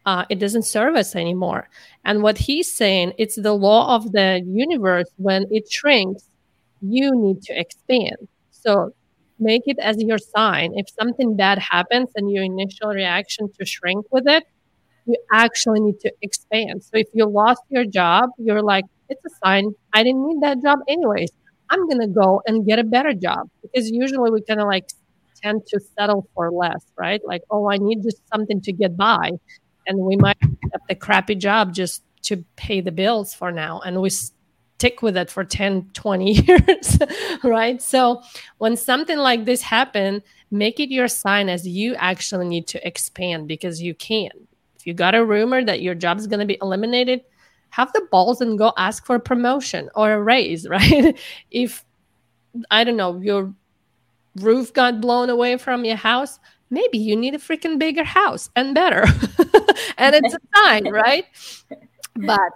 uh, 0.05 0.25
it 0.29 0.39
doesn't 0.39 0.65
serve 0.65 0.97
us 0.97 1.15
anymore. 1.15 1.69
And 2.05 2.23
what 2.23 2.39
he's 2.39 2.73
saying, 2.73 3.13
it's 3.19 3.37
the 3.37 3.53
law 3.53 3.95
of 3.95 4.13
the 4.13 4.43
universe. 4.45 5.09
When 5.17 5.47
it 5.51 5.71
shrinks, 5.71 6.29
you 6.81 7.15
need 7.15 7.43
to 7.43 7.59
expand. 7.59 8.17
So 8.51 8.93
make 9.39 9.63
it 9.67 9.79
as 9.79 9.97
your 9.99 10.19
sign. 10.19 10.73
If 10.75 10.87
something 10.91 11.37
bad 11.37 11.59
happens 11.59 12.09
and 12.17 12.31
your 12.31 12.43
initial 12.43 12.89
reaction 12.89 13.49
to 13.59 13.65
shrink 13.65 14.07
with 14.11 14.27
it, 14.27 14.45
you 15.07 15.17
actually 15.33 15.81
need 15.81 16.01
to 16.01 16.13
expand. 16.23 16.83
So 16.83 16.91
if 16.95 17.09
you 17.13 17.27
lost 17.27 17.63
your 17.69 17.85
job, 17.85 18.31
you're 18.39 18.63
like, 18.63 18.85
it's 19.13 19.35
a 19.35 19.37
sign. 19.45 19.75
I 19.93 20.03
didn't 20.03 20.27
need 20.27 20.43
that 20.43 20.63
job 20.63 20.81
anyways. 20.89 21.31
I'm 21.71 21.87
going 21.89 22.01
to 22.01 22.07
go 22.07 22.43
and 22.47 22.67
get 22.67 22.79
a 22.79 22.85
better 22.85 23.13
job 23.15 23.49
because 23.63 23.91
usually 23.91 24.31
we 24.31 24.43
kind 24.43 24.61
of 24.61 24.67
like 24.67 24.89
tend 25.43 25.67
to 25.69 25.81
settle 25.99 26.29
for 26.35 26.51
less, 26.51 26.85
right? 26.97 27.21
Like, 27.25 27.43
oh, 27.51 27.71
I 27.71 27.79
need 27.79 28.03
just 28.03 28.21
something 28.33 28.61
to 28.63 28.73
get 28.73 28.97
by. 28.97 29.33
And 29.87 29.99
we 29.99 30.17
might 30.17 30.37
have 30.43 30.83
the 30.89 30.95
crappy 30.95 31.35
job 31.35 31.75
just 31.75 32.03
to 32.23 32.45
pay 32.57 32.81
the 32.81 32.93
bills 32.93 33.35
for 33.35 33.51
now. 33.51 33.81
And 33.81 34.01
we 34.01 34.11
stick 34.11 35.03
with 35.03 35.17
it 35.17 35.31
for 35.31 35.45
10, 35.45 35.91
20 35.95 36.33
years, 36.33 36.99
right? 37.43 37.81
So 37.81 38.23
when 38.59 38.77
something 38.77 39.19
like 39.19 39.45
this 39.45 39.63
happen, 39.63 40.23
make 40.51 40.79
it 40.79 40.91
your 40.91 41.09
sign 41.09 41.49
as 41.49 41.67
you 41.67 41.95
actually 41.97 42.47
need 42.47 42.67
to 42.69 42.87
expand 42.87 43.49
because 43.49 43.81
you 43.81 43.95
can. 43.95 44.31
If 44.77 44.87
you 44.87 44.95
got 44.95 45.15
a 45.15 45.25
rumor 45.25 45.65
that 45.65 45.81
your 45.81 45.95
job 45.95 46.19
is 46.19 46.27
going 46.27 46.41
to 46.41 46.47
be 46.47 46.59
eliminated, 46.61 47.23
have 47.73 47.91
the 47.95 48.07
balls 48.11 48.43
and 48.43 48.59
go 48.59 48.75
ask 48.77 49.07
for 49.07 49.17
a 49.17 49.21
promotion 49.21 49.89
or 49.95 50.13
a 50.13 50.23
raise, 50.23 50.69
right? 50.77 51.19
if 51.51 51.85
I 52.71 52.85
don't 52.85 52.99
know, 52.99 53.19
your 53.19 53.53
roof 54.37 54.73
got 54.75 55.01
blown 55.01 55.31
away 55.31 55.57
from 55.57 55.87
your 55.87 55.97
house, 55.97 56.39
maybe 56.69 56.99
you 56.99 57.17
need 57.17 57.35
a 57.35 57.39
freaking 57.39 57.79
bigger 57.79 58.05
house 58.05 58.51
and 58.57 58.75
better. 58.75 59.05
and 59.97 60.15
it's 60.15 60.35
a 60.35 60.39
sign, 60.57 60.87
right? 60.91 61.25
But 62.15 62.53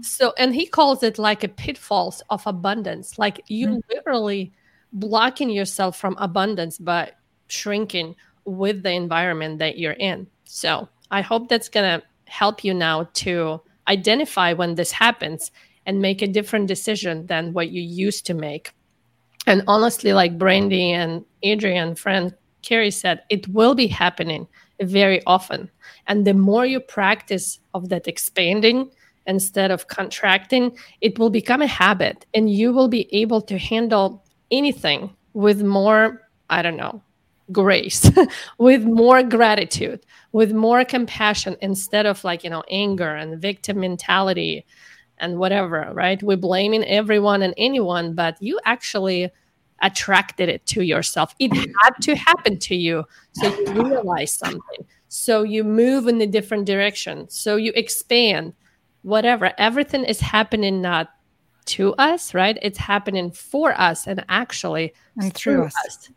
so, 0.00 0.34
and 0.36 0.52
he 0.52 0.66
calls 0.66 1.04
it 1.04 1.16
like 1.16 1.44
a 1.44 1.48
pitfalls 1.48 2.20
of 2.28 2.44
abundance. 2.44 3.20
Like 3.20 3.42
you 3.46 3.68
mm-hmm. 3.68 3.78
literally 3.88 4.52
blocking 4.92 5.50
yourself 5.50 5.96
from 5.96 6.16
abundance 6.18 6.76
by 6.76 7.12
shrinking 7.46 8.16
with 8.44 8.82
the 8.82 8.90
environment 8.90 9.60
that 9.60 9.78
you're 9.78 9.92
in. 9.92 10.26
So 10.44 10.88
I 11.12 11.20
hope 11.20 11.48
that's 11.48 11.68
going 11.68 12.00
to 12.00 12.06
help 12.24 12.64
you 12.64 12.74
now 12.74 13.08
to 13.12 13.60
identify 13.90 14.52
when 14.52 14.76
this 14.76 14.92
happens 14.92 15.50
and 15.86 16.00
make 16.00 16.22
a 16.22 16.28
different 16.28 16.68
decision 16.68 17.26
than 17.26 17.52
what 17.52 17.70
you 17.70 17.82
used 17.82 18.24
to 18.26 18.34
make. 18.34 18.72
And 19.46 19.62
honestly, 19.66 20.12
like 20.12 20.38
Brandy 20.38 20.92
and 20.92 21.24
Adrian, 21.42 21.94
Fran 21.94 22.34
Carrie 22.62 22.90
said, 22.90 23.22
it 23.30 23.48
will 23.48 23.74
be 23.74 23.86
happening 23.86 24.46
very 24.80 25.20
often. 25.26 25.70
And 26.06 26.26
the 26.26 26.34
more 26.34 26.66
you 26.66 26.80
practice 26.80 27.58
of 27.74 27.88
that 27.88 28.06
expanding 28.06 28.90
instead 29.26 29.70
of 29.70 29.88
contracting, 29.88 30.76
it 31.00 31.18
will 31.18 31.30
become 31.30 31.62
a 31.62 31.66
habit 31.66 32.26
and 32.34 32.50
you 32.50 32.72
will 32.72 32.88
be 32.88 33.08
able 33.14 33.40
to 33.42 33.58
handle 33.58 34.24
anything 34.50 35.14
with 35.32 35.62
more, 35.62 36.28
I 36.48 36.62
don't 36.62 36.76
know, 36.76 37.02
grace, 37.52 38.10
with 38.58 38.84
more 38.84 39.22
gratitude, 39.22 40.04
with 40.32 40.52
more 40.52 40.84
compassion 40.84 41.56
instead 41.60 42.06
of 42.06 42.22
like, 42.24 42.44
you 42.44 42.50
know, 42.50 42.62
anger 42.70 43.14
and 43.14 43.40
victim 43.40 43.80
mentality 43.80 44.64
and 45.18 45.38
whatever, 45.38 45.90
right? 45.92 46.22
We're 46.22 46.36
blaming 46.36 46.84
everyone 46.84 47.42
and 47.42 47.54
anyone, 47.56 48.14
but 48.14 48.40
you 48.40 48.58
actually 48.64 49.30
attracted 49.82 50.48
it 50.48 50.66
to 50.66 50.82
yourself. 50.82 51.34
It 51.38 51.50
mm. 51.50 51.72
had 51.82 51.94
to 52.02 52.14
happen 52.14 52.58
to 52.58 52.74
you. 52.74 53.04
So 53.32 53.48
you 53.48 53.82
realize 53.82 54.32
something. 54.32 54.86
So 55.08 55.42
you 55.42 55.64
move 55.64 56.06
in 56.06 56.20
a 56.20 56.26
different 56.26 56.66
direction. 56.66 57.28
So 57.28 57.56
you 57.56 57.72
expand, 57.74 58.54
whatever. 59.02 59.52
Everything 59.58 60.04
is 60.04 60.20
happening 60.20 60.80
not 60.80 61.10
to 61.66 61.94
us, 61.94 62.34
right? 62.34 62.58
It's 62.62 62.78
happening 62.78 63.30
for 63.30 63.78
us 63.78 64.06
and 64.06 64.24
actually 64.28 64.92
and 65.16 65.32
through, 65.32 65.64
us. 65.64 65.74
us. 65.86 66.10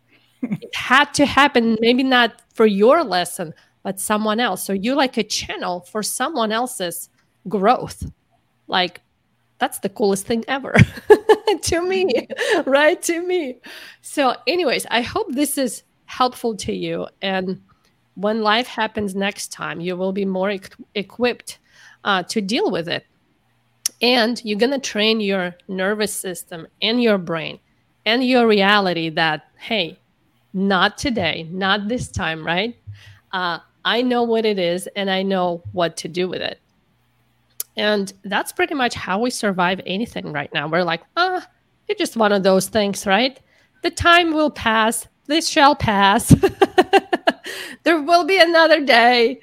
It 0.60 0.74
had 0.74 1.12
to 1.14 1.26
happen, 1.26 1.76
maybe 1.80 2.02
not 2.02 2.42
for 2.54 2.66
your 2.66 3.04
lesson, 3.04 3.54
but 3.82 4.00
someone 4.00 4.40
else. 4.40 4.64
So 4.64 4.72
you're 4.72 4.96
like 4.96 5.16
a 5.16 5.22
channel 5.22 5.80
for 5.80 6.02
someone 6.02 6.52
else's 6.52 7.08
growth. 7.48 8.04
Like 8.66 9.02
that's 9.58 9.78
the 9.78 9.88
coolest 9.88 10.26
thing 10.26 10.44
ever 10.48 10.74
to 11.62 11.88
me, 11.88 12.28
right? 12.66 13.00
To 13.02 13.26
me. 13.26 13.60
So, 14.02 14.34
anyways, 14.46 14.86
I 14.90 15.02
hope 15.02 15.32
this 15.32 15.56
is 15.56 15.84
helpful 16.06 16.56
to 16.56 16.72
you. 16.72 17.06
And 17.22 17.62
when 18.14 18.42
life 18.42 18.66
happens 18.66 19.14
next 19.14 19.52
time, 19.52 19.80
you 19.80 19.96
will 19.96 20.12
be 20.12 20.24
more 20.24 20.50
e- 20.50 20.60
equipped 20.94 21.58
uh, 22.04 22.22
to 22.24 22.40
deal 22.40 22.70
with 22.70 22.88
it. 22.88 23.06
And 24.02 24.40
you're 24.44 24.58
going 24.58 24.72
to 24.72 24.78
train 24.78 25.20
your 25.20 25.54
nervous 25.68 26.12
system 26.12 26.66
and 26.82 27.02
your 27.02 27.18
brain 27.18 27.58
and 28.04 28.24
your 28.24 28.46
reality 28.46 29.08
that, 29.10 29.46
hey, 29.56 29.98
not 30.54 30.96
today, 30.96 31.48
not 31.50 31.88
this 31.88 32.08
time, 32.08 32.46
right? 32.46 32.76
Uh, 33.32 33.58
I 33.84 34.00
know 34.00 34.22
what 34.22 34.46
it 34.46 34.58
is 34.58 34.88
and 34.96 35.10
I 35.10 35.22
know 35.22 35.62
what 35.72 35.96
to 35.98 36.08
do 36.08 36.28
with 36.28 36.40
it. 36.40 36.60
And 37.76 38.12
that's 38.24 38.52
pretty 38.52 38.74
much 38.74 38.94
how 38.94 39.18
we 39.18 39.30
survive 39.30 39.80
anything 39.84 40.32
right 40.32 40.52
now. 40.54 40.68
We're 40.68 40.84
like, 40.84 41.02
ah, 41.16 41.46
it's 41.88 41.98
just 41.98 42.16
one 42.16 42.32
of 42.32 42.44
those 42.44 42.68
things, 42.68 43.04
right? 43.04 43.38
The 43.82 43.90
time 43.90 44.32
will 44.32 44.50
pass. 44.50 45.08
This 45.26 45.48
shall 45.48 45.74
pass. 45.74 46.28
there 47.82 48.00
will 48.00 48.24
be 48.24 48.40
another 48.40 48.80
day. 48.84 49.40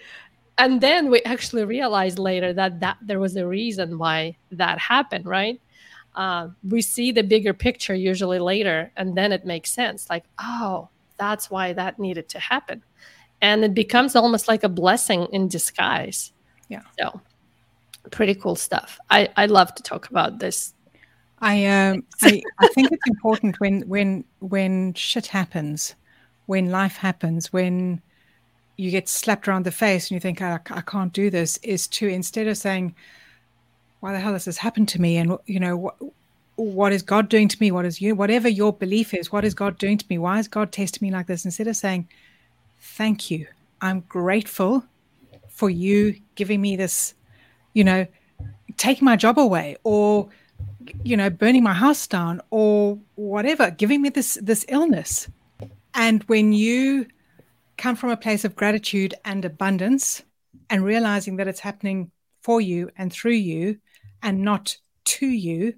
And 0.58 0.80
then 0.80 1.12
we 1.12 1.22
actually 1.24 1.66
realize 1.66 2.18
later 2.18 2.54
that, 2.54 2.80
that 2.80 2.98
there 3.02 3.20
was 3.20 3.36
a 3.36 3.46
reason 3.46 3.98
why 3.98 4.38
that 4.52 4.80
happened, 4.80 5.26
right? 5.26 5.60
Uh, 6.16 6.50
we 6.68 6.82
see 6.82 7.12
the 7.12 7.24
bigger 7.24 7.54
picture 7.54 7.96
usually 7.96 8.40
later, 8.40 8.92
and 8.98 9.16
then 9.16 9.32
it 9.32 9.46
makes 9.46 9.72
sense. 9.72 10.10
Like, 10.10 10.26
oh, 10.40 10.90
that's 11.22 11.52
why 11.52 11.72
that 11.74 12.00
needed 12.00 12.28
to 12.30 12.40
happen. 12.40 12.84
And 13.42 13.64
it 13.64 13.76
becomes 13.76 14.16
almost 14.16 14.48
like 14.48 14.64
a 14.64 14.70
blessing 14.70 15.28
in 15.32 15.48
disguise. 15.48 16.34
Yeah. 16.68 16.82
So 17.00 17.22
pretty 18.10 18.34
cool 18.34 18.56
stuff. 18.56 19.00
I, 19.12 19.30
I 19.38 19.46
love 19.46 19.76
to 19.76 19.84
talk 19.84 20.10
about 20.10 20.40
this. 20.40 20.74
I 21.44 21.66
um 21.66 22.04
I, 22.22 22.42
I 22.60 22.68
think 22.68 22.92
it's 22.92 23.08
important 23.08 23.60
when 23.60 23.82
when 23.88 24.24
when 24.40 24.94
shit 24.94 25.28
happens, 25.28 25.96
when 26.46 26.70
life 26.70 26.98
happens, 26.98 27.52
when 27.52 28.02
you 28.78 28.92
get 28.92 29.10
slapped 29.10 29.48
around 29.48 29.66
the 29.66 29.72
face 29.72 30.10
and 30.10 30.16
you 30.16 30.20
think 30.20 30.42
I, 30.42 30.60
I 30.70 30.82
can't 30.82 31.14
do 31.14 31.30
this, 31.30 31.58
is 31.64 31.88
to 31.98 32.08
instead 32.08 32.48
of 32.48 32.58
saying, 32.58 32.96
"Why 34.02 34.12
the 34.14 34.20
hell 34.20 34.34
has 34.34 34.46
this 34.46 34.58
happened 34.58 34.90
to 34.90 35.02
me?" 35.02 35.18
and 35.18 35.36
you 35.48 35.60
know 35.60 35.78
what 35.78 35.96
what 36.64 36.94
is 36.94 37.02
God 37.02 37.30
doing 37.30 37.48
to 37.48 37.58
me? 37.60 37.72
What 37.72 37.86
is 37.86 38.02
you? 38.02 38.16
Whatever 38.16 38.50
your 38.50 38.74
belief 38.74 39.14
is, 39.14 39.32
what 39.32 39.46
is 39.46 39.54
God 39.54 39.78
doing 39.78 39.98
to 39.98 40.06
me? 40.10 40.18
Why 40.18 40.40
is 40.40 40.48
God 40.48 40.72
testing 40.72 41.08
me 41.08 41.12
like 41.12 41.28
this? 41.28 41.46
Instead 41.46 41.68
of 41.68 41.76
saying, 41.76 42.08
"Thank 42.80 43.32
you, 43.32 43.48
I'm 43.82 44.02
grateful 44.02 44.84
for 45.50 45.70
you 45.70 46.16
giving 46.36 46.62
me 46.62 46.76
this 46.76 47.14
you 47.74 47.84
know, 47.84 48.06
taking 48.78 49.06
my 49.06 49.16
job 49.16 49.40
away 49.40 49.78
or, 49.84 50.30
you 51.04 51.16
know, 51.16 51.30
burning 51.30 51.64
my 51.64 51.74
house 51.74 52.08
down 52.08 52.42
or 52.50 52.98
whatever, 53.16 53.72
giving 53.72 54.02
me 54.02 54.10
this 54.10 54.38
this 54.42 54.66
illness. 54.70 55.28
And 55.94 56.24
when 56.24 56.54
you 56.54 57.08
come 57.78 57.96
from 57.96 58.10
a 58.10 58.18
place 58.18 58.46
of 58.46 58.56
gratitude 58.56 59.14
and 59.26 59.44
abundance 59.44 60.24
and 60.70 60.84
realizing 60.84 61.38
that 61.38 61.48
it's 61.48 61.60
happening 61.60 62.12
for 62.42 62.62
you 62.62 62.90
and 62.98 63.12
through 63.12 63.32
you 63.32 63.78
and 64.24 64.42
not 64.42 64.78
to 65.04 65.28
you, 65.28 65.76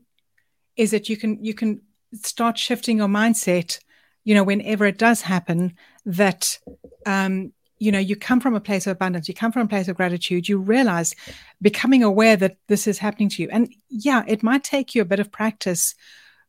is 0.76 0.92
that 0.92 1.10
you 1.10 1.18
can 1.18 1.44
you 1.44 1.54
can 1.54 1.82
start 2.14 2.58
shifting 2.58 2.98
your 2.98 3.08
mindset 3.08 3.80
you 4.24 4.34
know 4.36 4.44
whenever 4.44 4.86
it 4.86 4.98
does 4.98 5.22
happen 5.22 5.74
that 6.06 6.60
um 7.06 7.52
you 7.80 7.92
know 7.92 8.00
you 8.00 8.16
come 8.16 8.40
from 8.40 8.56
a 8.56 8.62
place 8.62 8.88
of 8.88 8.92
abundance 8.92 9.28
you 9.28 9.34
come 9.34 9.52
from 9.52 9.64
a 9.64 9.68
place 9.68 9.88
of 9.88 9.98
gratitude 9.98 10.48
you 10.48 10.58
realize 10.58 11.16
becoming 11.64 12.04
aware 12.04 12.36
that 12.36 12.58
this 12.68 12.86
is 12.86 13.00
happening 13.00 13.30
to 13.30 13.42
you. 13.42 13.50
And 13.52 13.74
yeah 13.90 14.24
it 14.28 14.44
might 14.44 14.64
take 14.64 14.94
you 14.94 15.02
a 15.02 15.06
bit 15.06 15.20
of 15.20 15.32
practice. 15.32 15.96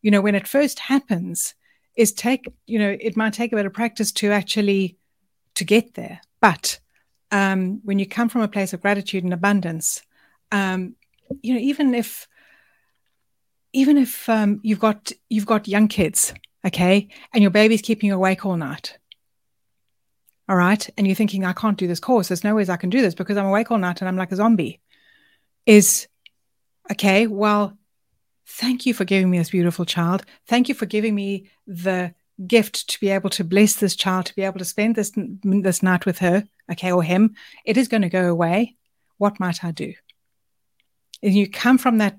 You 0.02 0.10
know 0.10 0.20
when 0.20 0.34
it 0.34 0.46
first 0.46 0.78
happens 0.80 1.54
is 1.96 2.12
take 2.12 2.44
you 2.66 2.78
know 2.78 2.96
it 3.00 3.16
might 3.16 3.32
take 3.32 3.52
a 3.52 3.56
bit 3.56 3.64
of 3.64 3.72
practice 3.72 4.12
to 4.12 4.32
actually 4.32 4.98
to 5.54 5.64
get 5.64 5.94
there. 5.94 6.20
But 6.40 6.80
um, 7.30 7.80
when 7.84 7.98
you 7.98 8.06
come 8.06 8.28
from 8.28 8.42
a 8.42 8.48
place 8.48 8.72
of 8.72 8.82
gratitude 8.82 9.24
and 9.24 9.32
abundance 9.32 10.02
um, 10.52 10.96
you 11.42 11.54
know 11.54 11.60
even 11.60 11.94
if 11.94 12.28
even 13.74 13.98
if 13.98 14.28
um, 14.28 14.60
you've 14.62 14.80
got 14.80 15.12
you've 15.28 15.46
got 15.46 15.68
young 15.68 15.88
kids 15.88 16.32
okay 16.66 17.08
and 17.32 17.42
your 17.42 17.50
baby's 17.50 17.82
keeping 17.82 18.08
you 18.08 18.14
awake 18.14 18.46
all 18.46 18.56
night 18.56 18.98
all 20.48 20.56
right, 20.56 20.88
and 20.96 21.06
you're 21.06 21.16
thinking, 21.16 21.44
I 21.44 21.54
can't 21.54 21.78
do 21.78 21.86
this 21.86 22.00
course. 22.00 22.28
There's 22.28 22.44
no 22.44 22.54
ways 22.54 22.68
I 22.68 22.76
can 22.76 22.90
do 22.90 23.00
this 23.00 23.14
because 23.14 23.36
I'm 23.36 23.46
awake 23.46 23.70
all 23.70 23.78
night 23.78 24.00
and 24.00 24.08
I'm 24.08 24.16
like 24.16 24.32
a 24.32 24.36
zombie. 24.36 24.80
Is 25.64 26.06
okay, 26.92 27.26
well, 27.26 27.78
thank 28.46 28.84
you 28.84 28.92
for 28.92 29.06
giving 29.06 29.30
me 29.30 29.38
this 29.38 29.50
beautiful 29.50 29.86
child. 29.86 30.24
Thank 30.46 30.68
you 30.68 30.74
for 30.74 30.84
giving 30.84 31.14
me 31.14 31.48
the 31.66 32.14
gift 32.46 32.90
to 32.90 33.00
be 33.00 33.08
able 33.08 33.30
to 33.30 33.44
bless 33.44 33.76
this 33.76 33.96
child, 33.96 34.26
to 34.26 34.34
be 34.34 34.42
able 34.42 34.58
to 34.58 34.66
spend 34.66 34.96
this 34.96 35.12
this 35.16 35.82
night 35.82 36.04
with 36.04 36.18
her, 36.18 36.46
okay, 36.70 36.92
or 36.92 37.02
him, 37.02 37.34
it 37.64 37.78
is 37.78 37.88
going 37.88 38.02
to 38.02 38.10
go 38.10 38.28
away. 38.28 38.76
What 39.16 39.40
might 39.40 39.64
I 39.64 39.70
do? 39.70 39.94
And 41.22 41.32
you 41.32 41.48
come 41.48 41.78
from 41.78 41.98
that 41.98 42.18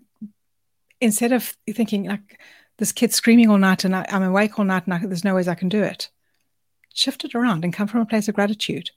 instead 1.05 1.31
of 1.31 1.55
thinking 1.69 2.05
like 2.05 2.39
this 2.77 2.91
kid's 2.91 3.15
screaming 3.15 3.49
all 3.49 3.57
night 3.57 3.85
and 3.85 3.95
I, 3.95 4.05
am 4.09 4.23
awake 4.23 4.59
all 4.59 4.65
night 4.65 4.85
and 4.85 4.93
I, 4.93 4.97
there's 4.99 5.23
no 5.23 5.35
ways 5.35 5.47
I 5.47 5.55
can 5.55 5.69
do 5.69 5.83
it. 5.83 6.09
Shift 6.93 7.23
it 7.23 7.35
around 7.35 7.63
and 7.63 7.73
come 7.73 7.87
from 7.87 8.01
a 8.01 8.05
place 8.05 8.27
of 8.27 8.35
gratitude. 8.35 8.89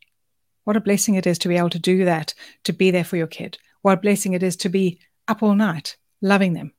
What 0.64 0.76
a 0.76 0.80
blessing 0.80 1.14
it 1.14 1.26
is 1.26 1.38
to 1.40 1.48
be 1.48 1.56
able 1.56 1.70
to 1.70 1.78
do 1.78 2.04
that, 2.04 2.34
to 2.64 2.72
be 2.72 2.90
there 2.90 3.04
for 3.04 3.16
your 3.16 3.26
kid. 3.26 3.58
What 3.82 3.98
a 3.98 4.00
blessing 4.00 4.32
it 4.32 4.42
is 4.42 4.56
to 4.56 4.68
be 4.68 4.98
up 5.28 5.42
all 5.42 5.54
night, 5.54 5.96
loving 6.20 6.54
them. 6.54 6.72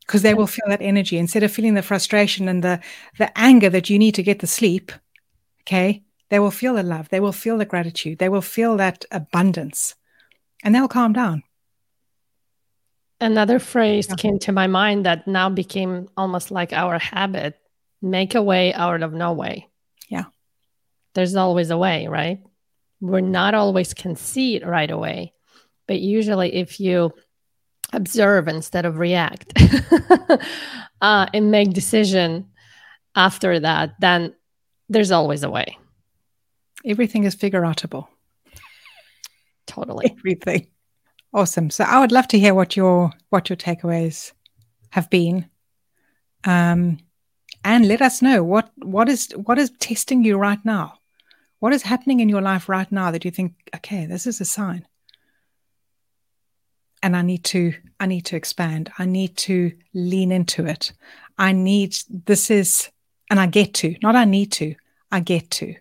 Because 0.00 0.22
they 0.22 0.34
will 0.34 0.48
feel 0.48 0.66
that 0.68 0.82
energy 0.82 1.16
instead 1.16 1.44
of 1.44 1.52
feeling 1.52 1.74
the 1.74 1.82
frustration 1.82 2.48
and 2.48 2.62
the, 2.62 2.80
the 3.18 3.36
anger 3.38 3.70
that 3.70 3.88
you 3.88 3.98
need 3.98 4.14
to 4.16 4.22
get 4.22 4.40
the 4.40 4.46
sleep. 4.46 4.90
Okay. 5.62 6.02
They 6.28 6.38
will 6.38 6.50
feel 6.50 6.74
the 6.74 6.82
love. 6.82 7.08
They 7.10 7.20
will 7.20 7.32
feel 7.32 7.58
the 7.58 7.64
gratitude. 7.64 8.18
They 8.18 8.28
will 8.28 8.42
feel 8.42 8.76
that 8.78 9.04
abundance 9.10 9.94
and 10.62 10.74
they'll 10.74 10.88
calm 10.88 11.12
down. 11.12 11.42
Another 13.22 13.60
phrase 13.60 14.08
yeah. 14.08 14.16
came 14.16 14.38
to 14.40 14.50
my 14.50 14.66
mind 14.66 15.06
that 15.06 15.28
now 15.28 15.48
became 15.48 16.08
almost 16.16 16.50
like 16.50 16.72
our 16.72 16.98
habit 16.98 17.56
make 18.02 18.34
a 18.34 18.42
way 18.42 18.74
out 18.74 19.04
of 19.04 19.12
no 19.12 19.32
way. 19.32 19.68
Yeah. 20.08 20.24
There's 21.14 21.36
always 21.36 21.70
a 21.70 21.78
way, 21.78 22.08
right? 22.08 22.40
We're 23.00 23.20
not 23.20 23.54
always 23.54 23.94
it 24.56 24.66
right 24.66 24.90
away. 24.90 25.34
But 25.86 26.00
usually, 26.00 26.52
if 26.54 26.80
you 26.80 27.12
observe 27.92 28.48
instead 28.48 28.86
of 28.86 28.98
react 28.98 29.52
uh, 31.00 31.26
and 31.32 31.50
make 31.52 31.72
decision 31.72 32.48
after 33.14 33.60
that, 33.60 33.94
then 34.00 34.34
there's 34.88 35.12
always 35.12 35.44
a 35.44 35.50
way. 35.50 35.78
Everything 36.84 37.22
is 37.22 37.36
figure 37.36 37.62
outable. 37.62 38.08
Totally. 39.68 40.10
Everything. 40.18 40.66
Awesome. 41.34 41.70
So 41.70 41.84
I 41.84 41.98
would 41.98 42.12
love 42.12 42.28
to 42.28 42.38
hear 42.38 42.54
what 42.54 42.76
your 42.76 43.10
what 43.30 43.48
your 43.48 43.56
takeaways 43.56 44.32
have 44.90 45.08
been. 45.08 45.46
Um, 46.44 46.98
and 47.64 47.86
let 47.88 48.02
us 48.02 48.20
know 48.20 48.42
what 48.44 48.70
what 48.76 49.08
is 49.08 49.30
what 49.32 49.58
is 49.58 49.70
testing 49.78 50.24
you 50.24 50.36
right 50.36 50.62
now. 50.64 50.98
What 51.60 51.72
is 51.72 51.82
happening 51.82 52.20
in 52.20 52.28
your 52.28 52.42
life 52.42 52.68
right 52.68 52.90
now 52.90 53.10
that 53.12 53.24
you 53.24 53.30
think, 53.30 53.54
okay, 53.76 54.04
this 54.04 54.26
is 54.26 54.40
a 54.40 54.44
sign. 54.44 54.86
And 57.02 57.16
I 57.16 57.22
need 57.22 57.44
to 57.44 57.72
I 57.98 58.06
need 58.06 58.26
to 58.26 58.36
expand. 58.36 58.90
I 58.98 59.06
need 59.06 59.36
to 59.38 59.72
lean 59.94 60.32
into 60.32 60.66
it. 60.66 60.92
I 61.38 61.52
need 61.52 61.96
this 62.08 62.50
is 62.50 62.90
and 63.30 63.40
I 63.40 63.46
get 63.46 63.72
to, 63.74 63.96
not 64.02 64.16
I 64.16 64.26
need 64.26 64.52
to, 64.52 64.74
I 65.10 65.20
get 65.20 65.50
to. 65.52 65.76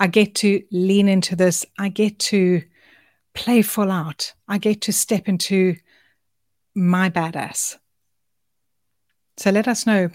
I 0.00 0.08
get 0.08 0.34
to 0.36 0.64
lean 0.72 1.08
into 1.08 1.36
this. 1.36 1.64
I 1.78 1.90
get 1.90 2.18
to 2.30 2.62
play 3.34 3.62
full 3.62 3.90
out. 3.90 4.34
I 4.48 4.58
get 4.58 4.82
to 4.82 4.92
step 4.92 5.28
into 5.28 5.76
my 6.74 7.10
badass. 7.10 7.78
So 9.36 9.50
let 9.50 9.68
us 9.68 9.86
know. 9.86 10.10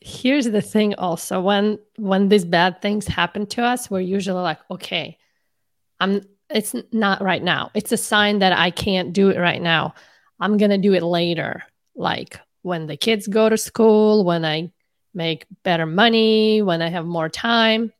Here's 0.00 0.46
the 0.46 0.60
thing 0.60 0.94
also 0.96 1.40
when 1.40 1.78
when 1.96 2.28
these 2.28 2.44
bad 2.44 2.82
things 2.82 3.06
happen 3.06 3.46
to 3.46 3.62
us, 3.62 3.90
we're 3.90 4.00
usually 4.00 4.40
like, 4.40 4.58
okay, 4.70 5.18
I'm 6.00 6.22
it's 6.50 6.74
not 6.92 7.22
right 7.22 7.42
now. 7.42 7.70
It's 7.74 7.92
a 7.92 7.96
sign 7.96 8.38
that 8.40 8.52
I 8.52 8.70
can't 8.70 9.12
do 9.12 9.30
it 9.30 9.38
right 9.38 9.60
now. 9.60 9.94
I'm 10.38 10.58
going 10.58 10.70
to 10.70 10.78
do 10.78 10.94
it 10.94 11.02
later. 11.02 11.64
Like 11.94 12.38
when 12.62 12.86
the 12.86 12.96
kids 12.96 13.26
go 13.26 13.48
to 13.48 13.56
school, 13.56 14.24
when 14.24 14.44
I 14.44 14.70
make 15.14 15.46
better 15.64 15.86
money, 15.86 16.62
when 16.62 16.82
I 16.82 16.88
have 16.88 17.06
more 17.06 17.28
time. 17.28 17.92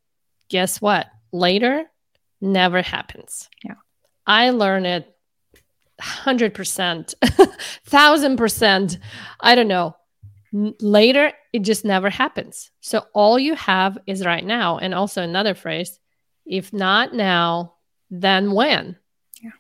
Guess 0.49 0.81
what? 0.81 1.07
Later 1.33 1.85
never 2.41 2.83
happens. 2.83 3.49
Yeah. 3.65 3.75
I 4.27 4.51
learn 4.51 4.87
it 4.87 5.15
100%, 6.01 7.15
1000%. 7.89 8.99
I 9.41 9.55
don't 9.55 9.69
know. 9.69 9.97
Later, 10.53 11.33
it 11.53 11.63
just 11.63 11.85
never 11.85 12.11
happens. 12.11 12.71
So 12.81 13.05
all 13.15 13.39
you 13.39 13.55
have 13.55 13.99
is 14.07 14.25
right 14.25 14.45
now. 14.45 14.79
And 14.79 14.95
also 14.95 15.23
another 15.23 15.55
phrase 15.55 15.99
if 16.47 16.73
not 16.73 17.13
now, 17.13 17.75
then 18.09 18.53
when? 18.53 18.97
Yeah. 19.43 19.51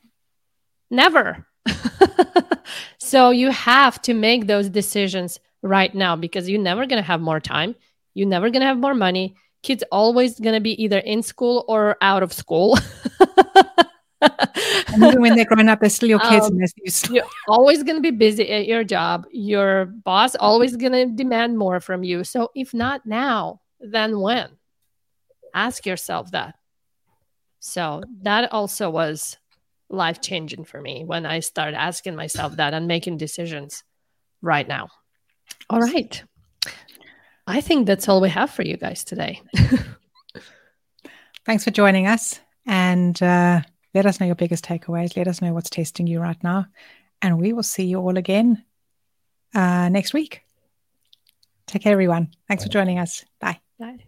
Never. 0.89 1.47
so 2.99 3.31
you 3.31 3.51
have 3.51 4.01
to 4.03 4.15
make 4.15 4.47
those 4.47 4.69
decisions 4.69 5.41
right 5.63 5.93
now 5.93 6.15
because 6.15 6.49
you're 6.49 6.61
never 6.61 6.87
going 6.87 7.03
to 7.03 7.07
have 7.07 7.21
more 7.21 7.41
time. 7.41 7.75
You're 8.15 8.29
never 8.29 8.51
going 8.51 8.61
to 8.61 8.67
have 8.67 8.79
more 8.79 8.95
money. 8.95 9.35
Kids 9.63 9.83
always 9.91 10.39
going 10.39 10.55
to 10.55 10.61
be 10.61 10.81
either 10.83 10.99
in 10.99 11.23
school 11.23 11.65
or 11.67 11.97
out 12.01 12.23
of 12.23 12.33
school. 12.33 12.79
and 14.97 15.05
even 15.05 15.21
when 15.21 15.37
they're 15.37 15.45
grown 15.45 15.69
up, 15.69 15.81
they're 15.81 15.91
still 15.91 16.09
your 16.09 16.19
kids, 16.19 16.47
um, 16.47 16.53
and 16.53 16.61
they're 16.61 16.91
still... 16.91 17.15
you're 17.17 17.25
always 17.49 17.83
going 17.83 17.97
to 17.97 18.03
be 18.03 18.11
busy 18.11 18.51
at 18.51 18.67
your 18.67 18.85
job. 18.85 19.27
Your 19.31 19.87
boss 19.87 20.35
always 20.35 20.77
going 20.77 20.93
to 20.93 21.07
demand 21.07 21.59
more 21.59 21.81
from 21.81 22.03
you. 22.03 22.25
So 22.25 22.51
if 22.55 22.75
not 22.75 23.07
now, 23.07 23.61
then 23.81 24.21
when? 24.21 24.51
Ask 25.55 25.87
yourself 25.87 26.33
that. 26.33 26.55
So 27.61 28.03
that 28.23 28.53
also 28.53 28.91
was 28.91 29.39
life 29.89 30.21
changing 30.21 30.65
for 30.65 30.81
me 30.81 31.05
when 31.05 31.27
I 31.27 31.41
started 31.41 31.77
asking 31.77 32.17
myself 32.17 32.57
that 32.57 32.75
and 32.75 32.87
making 32.87 33.17
decisions 33.19 33.85
right 34.43 34.67
now. 34.67 34.89
All 35.71 35.81
right. 35.81 36.23
I 37.47 37.61
think 37.61 37.87
that's 37.87 38.09
all 38.09 38.21
we 38.21 38.29
have 38.31 38.51
for 38.51 38.63
you 38.63 38.77
guys 38.77 39.05
today. 39.05 39.41
Thanks 41.47 41.63
for 41.65 41.71
joining 41.71 42.09
us. 42.09 42.41
And 42.67 43.21
uh, 43.23 43.63
let 43.97 44.05
us 44.05 44.21
know 44.21 44.27
your 44.27 44.37
biggest 44.37 44.65
takeaways. 44.65 45.17
Let 45.17 45.27
us 45.27 45.41
know 45.41 45.55
what's 45.55 45.71
testing 45.71 46.07
you 46.07 46.21
right 46.21 46.41
now. 46.45 46.67
And 47.23 47.39
we 47.39 47.55
will 47.55 47.63
see 47.63 47.87
you 47.87 47.99
all 47.99 48.19
again 48.19 48.63
uh, 49.55 49.89
next 49.89 50.13
week. 50.13 50.43
Take 51.67 51.83
care, 51.83 51.93
everyone. 51.93 52.29
Thanks 52.47 52.63
for 52.63 52.69
joining 52.69 52.99
us. 52.99 53.25
Bye. 53.41 53.59
Bye. 53.79 54.06